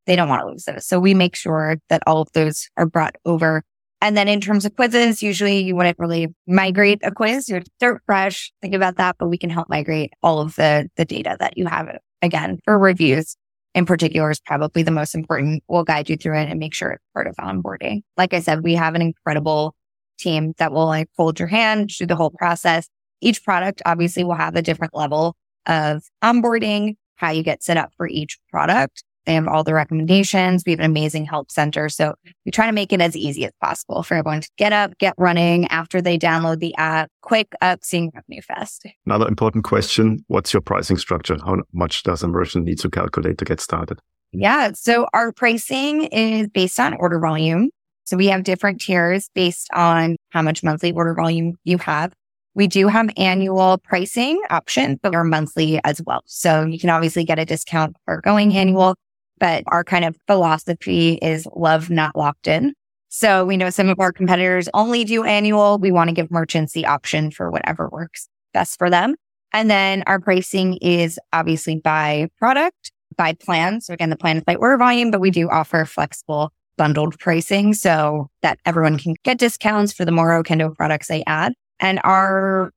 They 0.07 0.17
don't 0.17 0.29
want 0.29 0.43
to 0.43 0.49
lose 0.49 0.65
those. 0.65 0.87
So 0.87 1.01
we 1.01 1.15
make 1.15 1.37
sure 1.37 1.79
that 1.89 2.03
all 2.07 2.23
of 2.23 2.33
those 2.33 2.69
are 2.77 2.87
brought 2.87 3.17
over. 3.25 3.63
And 4.01 4.17
then 4.17 4.29
in 4.29 4.41
terms 4.41 4.65
of 4.65 4.77
quizzes, 4.77 5.23
usually 5.23 5.61
you 5.61 5.75
wouldn't 5.75 5.99
really 5.99 6.29
migrate 6.47 7.01
a 7.03 7.11
quiz. 7.11 7.49
You're 7.49 7.63
dirt 7.81 8.01
fresh. 8.07 8.53
Think 8.63 8.75
about 8.75 8.97
that, 8.97 9.17
but 9.19 9.29
we 9.29 9.39
can 9.39 9.51
help 9.51 9.69
migrate 9.69 10.13
all 10.23 10.41
of 10.41 10.55
the, 10.57 10.89
the 10.97 11.05
data 11.05 11.37
that 11.41 11.59
you 11.59 11.67
have 11.67 11.89
again 12.23 12.59
for 12.65 12.79
reviews 12.79 13.37
in 13.75 13.87
particular 13.87 14.31
is 14.31 14.41
probably 14.41 14.83
the 14.83 14.91
most 14.91 15.15
important. 15.15 15.63
We'll 15.69 15.85
guide 15.85 16.09
you 16.09 16.17
through 16.17 16.39
it 16.39 16.49
and 16.49 16.59
make 16.59 16.75
sure 16.75 16.91
it's 16.91 17.05
part 17.15 17.27
of 17.27 17.37
onboarding. 17.37 18.03
Like 18.17 18.35
I 18.35 18.41
said, 18.41 18.63
we 18.63 18.75
have 18.75 18.95
an 18.95 19.03
incredible 19.03 19.75
team 20.19 20.55
that 20.59 20.73
will 20.73 20.87
like 20.87 21.09
hold 21.17 21.39
your 21.39 21.49
hand 21.49 21.91
through 21.97 22.09
the 22.09 22.17
whole 22.17 22.31
process. 22.31 22.89
Each 23.21 23.43
product 23.45 23.83
obviously 23.87 24.25
will 24.25 24.35
have 24.35 24.57
a 24.57 24.63
different 24.63 24.95
level 24.95 25.37
of 25.67 26.03
onboarding, 26.23 26.97
how 27.17 27.31
you 27.31 27.43
get 27.43 27.63
set 27.63 27.77
up 27.77 27.93
for 27.97 28.09
each 28.09 28.39
product. 28.51 29.05
They 29.29 29.35
have 29.35 29.47
all 29.47 29.63
the 29.63 29.75
recommendations. 29.75 30.63
We 30.65 30.73
have 30.73 30.79
an 30.79 30.87
amazing 30.87 31.27
help 31.27 31.51
center. 31.51 31.91
So 31.91 32.15
we 32.47 32.51
try 32.51 32.65
to 32.65 32.73
make 32.73 32.95
it 32.95 33.03
as 33.03 33.15
easy 33.15 33.45
as 33.45 33.53
possible 33.63 34.03
for 34.03 34.15
everyone 34.15 34.41
to 34.41 34.49
get 34.57 34.73
up, 34.73 34.97
get 34.97 35.13
running 35.19 35.67
after 35.67 36.01
they 36.01 36.19
download 36.19 36.61
the 36.61 36.75
app, 36.77 37.11
quick 37.21 37.53
up, 37.61 37.81
seeing 37.85 38.11
revenue 38.15 38.41
fast. 38.41 38.87
Another 39.05 39.29
important 39.29 39.65
question. 39.65 40.25
What's 40.29 40.55
your 40.55 40.63
pricing 40.63 40.97
structure? 40.97 41.37
How 41.45 41.59
much 41.75 42.05
does 42.05 42.23
a 42.23 42.29
merchant 42.29 42.65
need 42.65 42.79
to 42.79 42.89
calculate 42.89 43.37
to 43.37 43.45
get 43.45 43.61
started? 43.61 44.01
Yeah. 44.33 44.73
So 44.73 45.07
our 45.13 45.31
pricing 45.31 46.05
is 46.05 46.49
based 46.49 46.81
on 46.81 46.95
order 46.95 47.21
volume. 47.21 47.69
So 48.05 48.17
we 48.17 48.29
have 48.29 48.45
different 48.45 48.81
tiers 48.81 49.29
based 49.35 49.69
on 49.75 50.17
how 50.31 50.41
much 50.41 50.63
monthly 50.63 50.93
order 50.93 51.13
volume 51.13 51.57
you 51.65 51.77
have. 51.77 52.15
We 52.55 52.67
do 52.67 52.89
have 52.89 53.11
annual 53.19 53.77
pricing 53.77 54.41
options, 54.49 54.99
but 55.03 55.13
we're 55.13 55.23
monthly 55.23 55.81
as 55.85 56.01
well. 56.07 56.23
So 56.25 56.65
you 56.65 56.79
can 56.79 56.89
obviously 56.89 57.25
get 57.25 57.39
a 57.39 57.45
discount 57.45 57.97
for 58.07 58.23
going 58.23 58.57
annual, 58.57 58.95
but 59.39 59.65
our 59.69 59.85
kind 59.85 60.05
of 60.05 60.17
philosophy 60.27 61.15
is 61.23 61.47
love, 61.55 61.91
not 61.91 62.17
locked 62.17 62.47
in. 62.47 62.75
So 63.09 63.45
we 63.45 63.57
know 63.57 63.71
some 63.71 63.89
of 63.89 63.99
our 64.01 64.13
competitors 64.13 64.69
only 64.75 65.05
do 65.05 65.25
annual. 65.25 65.79
We 65.79 65.91
want 65.91 66.09
to 66.09 66.15
give 66.15 66.31
merchants 66.31 66.73
the 66.73 66.87
option 66.87 67.31
for 67.31 67.51
whatever 67.51 67.89
works 67.89 68.29
best 68.53 68.79
for 68.79 68.91
them. 68.91 69.15
And 69.53 69.71
then 69.71 70.03
our 70.07 70.21
pricing 70.21 70.77
is 70.83 71.19
obviously 71.33 71.77
by 71.77 72.29
product, 72.39 72.93
by 73.17 73.33
plan. 73.33 73.81
So 73.81 73.95
again, 73.95 74.11
the 74.11 74.17
plan 74.17 74.37
is 74.37 74.45
by 74.45 74.57
order 74.57 74.77
volume, 74.77 75.11
but 75.11 75.21
we 75.21 75.31
do 75.31 75.49
offer 75.49 75.85
flexible 75.85 76.53
bundled 76.77 77.19
pricing 77.19 77.75
so 77.75 78.31
that 78.43 78.59
everyone 78.65 78.99
can 78.99 79.15
get 79.25 79.39
discounts 79.39 79.93
for 79.93 80.05
the 80.05 80.13
more 80.13 80.43
Okendo 80.43 80.75
products 80.75 81.09
they 81.09 81.25
add. 81.27 81.53
And 81.81 82.01
our 82.05 82.73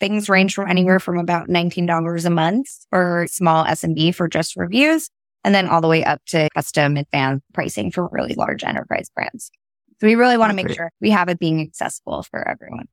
things 0.00 0.28
range 0.28 0.54
from 0.54 0.68
anywhere 0.68 0.98
from 0.98 1.18
about 1.18 1.48
$19 1.48 2.24
a 2.24 2.30
month 2.30 2.66
for 2.90 3.26
small 3.30 3.64
SMB 3.64 4.14
for 4.14 4.26
just 4.26 4.56
reviews, 4.56 5.10
and 5.44 5.54
then 5.54 5.68
all 5.68 5.80
the 5.80 5.88
way 5.88 6.04
up 6.04 6.20
to 6.26 6.48
custom 6.54 6.96
advanced 6.96 7.44
pricing 7.52 7.90
for 7.90 8.08
really 8.12 8.34
large 8.34 8.64
enterprise 8.64 9.10
brands. 9.14 9.50
So 10.00 10.06
we 10.06 10.14
really 10.14 10.36
want 10.36 10.50
to 10.50 10.56
make 10.56 10.70
sure 10.70 10.90
we 11.00 11.10
have 11.10 11.28
it 11.28 11.38
being 11.38 11.60
accessible 11.60 12.24
for 12.24 12.46
everyone. 12.48 12.88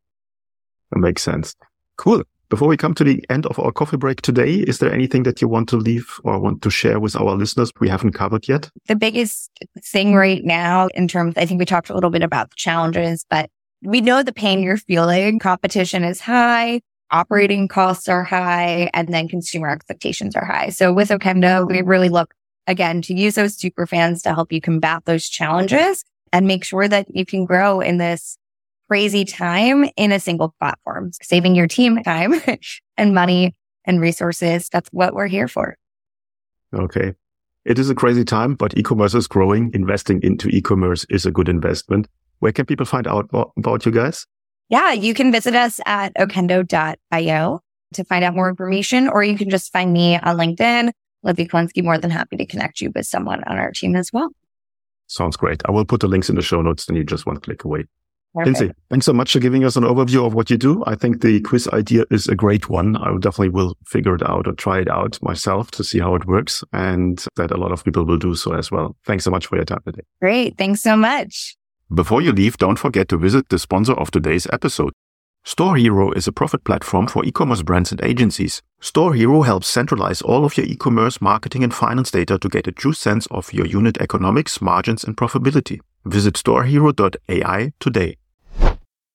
That 0.92 1.00
makes 1.00 1.22
sense. 1.22 1.56
Cool. 1.98 2.24
Before 2.50 2.68
we 2.68 2.78
come 2.78 2.96
to 2.96 3.04
the 3.04 3.24
end 3.30 3.46
of 3.46 3.60
our 3.60 3.72
coffee 3.72 3.98
break 3.98 4.24
today, 4.24 4.56
is 4.56 4.80
there 4.80 4.92
anything 4.92 5.22
that 5.24 5.40
you 5.40 5.48
want 5.48 5.70
to 5.70 5.78
leave 5.78 6.20
or 6.24 6.40
want 6.40 6.64
to 6.64 6.72
share 6.72 7.00
with 7.00 7.16
our 7.16 7.36
listeners 7.36 7.72
we 7.80 7.88
haven't 7.88 8.14
covered 8.14 8.48
yet? 8.48 8.72
The 8.88 8.96
biggest 8.96 9.52
thing 9.84 10.16
right 10.16 10.44
now 10.44 10.88
in 10.96 11.08
terms, 11.08 11.36
I 11.38 11.46
think 11.46 11.60
we 11.60 11.66
talked 11.66 11.92
a 11.92 11.94
little 11.94 12.10
bit 12.10 12.24
about 12.24 12.50
the 12.50 12.56
challenges, 12.56 13.24
but 13.30 13.52
we 13.84 14.02
know 14.02 14.24
the 14.24 14.34
pain 14.34 14.64
you're 14.64 14.78
feeling. 14.78 15.38
Competition 15.38 16.04
is 16.04 16.20
high, 16.20 16.82
operating 17.12 17.68
costs 17.68 18.10
are 18.10 18.24
high, 18.24 18.90
and 18.96 19.14
then 19.14 19.28
consumer 19.28 19.70
expectations 19.70 20.36
are 20.36 20.46
high. 20.46 20.70
So 20.70 20.92
with 20.92 21.10
Okendo, 21.10 21.68
we 21.68 21.84
really 21.84 22.10
look 22.10 22.34
again 22.70 23.02
to 23.02 23.14
use 23.14 23.36
those 23.36 23.56
super 23.56 23.86
fans 23.86 24.22
to 24.22 24.34
help 24.34 24.52
you 24.54 24.62
combat 24.62 25.04
those 25.06 25.28
challenges 25.28 26.06
and 26.32 26.48
make 26.48 26.64
sure 26.64 26.88
that 26.88 27.08
you 27.14 27.26
can 27.26 27.44
grow 27.44 27.82
in 27.82 27.98
this 27.98 28.38
crazy 28.88 29.26
time 29.26 29.90
in 29.98 30.12
a 30.12 30.20
single 30.20 30.56
platform, 30.60 31.12
saving 31.22 31.56
your 31.56 31.68
team 31.68 32.02
time 32.04 32.36
and 32.98 33.14
money 33.14 33.56
and 33.86 34.00
resources. 34.00 34.70
That's 34.70 34.90
what 34.90 35.14
we're 35.14 35.28
here 35.28 35.48
for. 35.48 35.76
Okay. 36.74 37.14
It 37.66 37.78
is 37.78 37.90
a 37.90 37.96
crazy 37.96 38.24
time, 38.24 38.56
but 38.56 38.78
e-commerce 38.78 39.14
is 39.14 39.28
growing. 39.28 39.72
Investing 39.74 40.22
into 40.24 40.48
e-commerce 40.50 41.06
is 41.10 41.26
a 41.26 41.32
good 41.32 41.50
investment. 41.50 42.08
Where 42.40 42.52
can 42.52 42.66
people 42.66 42.86
find 42.86 43.08
out 43.08 43.30
about 43.34 43.86
you 43.86 43.92
guys? 43.92 44.26
Yeah, 44.70 44.94
you 44.94 45.14
can 45.14 45.32
visit 45.32 45.56
us 45.56 45.80
at 45.86 46.14
okendo.io 46.16 47.62
to 47.94 48.04
find 48.04 48.24
out 48.24 48.36
more 48.36 48.50
information, 48.50 49.10
or 49.10 49.24
you 49.24 49.38
can 49.38 49.50
just 49.50 49.74
find 49.74 49.92
me 49.92 50.18
on 50.18 50.38
LinkedIn. 50.38 50.92
Livy 51.24 51.46
Kolinsky, 51.46 51.84
more 51.84 51.98
than 51.98 52.12
happy 52.12 52.38
to 52.38 52.46
connect 52.46 52.82
you 52.82 52.92
with 52.96 53.06
someone 53.06 53.44
on 53.46 53.58
our 53.58 53.72
team 53.72 53.96
as 53.96 54.12
well. 54.14 54.30
Sounds 55.08 55.36
great. 55.36 55.62
I 55.66 55.72
will 55.72 55.86
put 55.86 56.02
the 56.02 56.08
links 56.08 56.30
in 56.30 56.36
the 56.36 56.42
show 56.42 56.62
notes, 56.62 56.88
and 56.88 56.98
you 56.98 57.04
just 57.04 57.26
one 57.26 57.38
click 57.38 57.64
away. 57.64 57.86
Perfect. 58.36 58.60
Lindsay, 58.60 58.76
thanks 58.92 59.06
so 59.08 59.14
much 59.14 59.34
for 59.34 59.40
giving 59.40 59.66
us 59.66 59.76
an 59.76 59.84
overview 59.84 60.26
of 60.26 60.36
what 60.36 60.52
you 60.52 60.58
do. 60.58 60.84
I 60.86 60.94
think 60.94 61.22
the 61.22 61.42
quiz 61.42 61.68
idea 61.70 62.06
is 62.12 62.28
a 62.28 62.36
great 62.36 62.70
one. 62.70 62.96
I 62.96 63.12
definitely 63.14 63.50
will 63.50 63.76
figure 63.88 64.14
it 64.14 64.22
out 64.22 64.48
or 64.48 64.54
try 64.54 64.80
it 64.80 64.88
out 64.88 65.18
myself 65.24 65.72
to 65.72 65.84
see 65.84 66.00
how 66.00 66.14
it 66.14 66.28
works 66.28 66.64
and 66.72 67.26
that 67.38 67.50
a 67.50 67.58
lot 67.58 67.72
of 67.72 67.84
people 67.84 68.06
will 68.06 68.18
do 68.18 68.36
so 68.36 68.54
as 68.54 68.70
well. 68.70 68.96
Thanks 69.04 69.24
so 69.24 69.32
much 69.32 69.48
for 69.48 69.56
your 69.56 69.66
time 69.66 69.82
today. 69.84 70.04
Great. 70.22 70.60
Thanks 70.60 70.82
so 70.82 70.96
much. 70.96 71.56
Before 71.92 72.22
you 72.22 72.32
leave, 72.32 72.58
don't 72.58 72.78
forget 72.78 73.10
to 73.10 73.18
visit 73.18 73.50
the 73.50 73.58
sponsor 73.58 73.94
of 73.94 74.12
today's 74.12 74.46
episode. 74.54 74.94
Store 75.50 75.78
Hero 75.78 76.12
is 76.12 76.28
a 76.28 76.32
profit 76.32 76.64
platform 76.64 77.08
for 77.08 77.26
e-commerce 77.26 77.64
brands 77.64 77.92
and 77.92 78.00
agencies. 78.04 78.62
Store 78.82 79.16
Hero 79.16 79.42
helps 79.42 79.68
centralize 79.68 80.22
all 80.22 80.46
of 80.46 80.56
your 80.56 80.68
e-commerce 80.68 81.20
marketing 81.22 81.64
and 81.64 81.74
finance 81.74 82.12
data 82.12 82.38
to 82.38 82.48
get 82.48 82.68
a 82.68 82.72
true 82.72 82.94
sense 82.94 83.26
of 83.32 83.52
your 83.52 83.66
unit 83.66 83.98
economics, 84.00 84.62
margins, 84.62 85.04
and 85.04 85.18
profitability. 85.18 85.80
Visit 86.06 86.36
storehero.ai 86.36 87.74
today. 87.80 88.18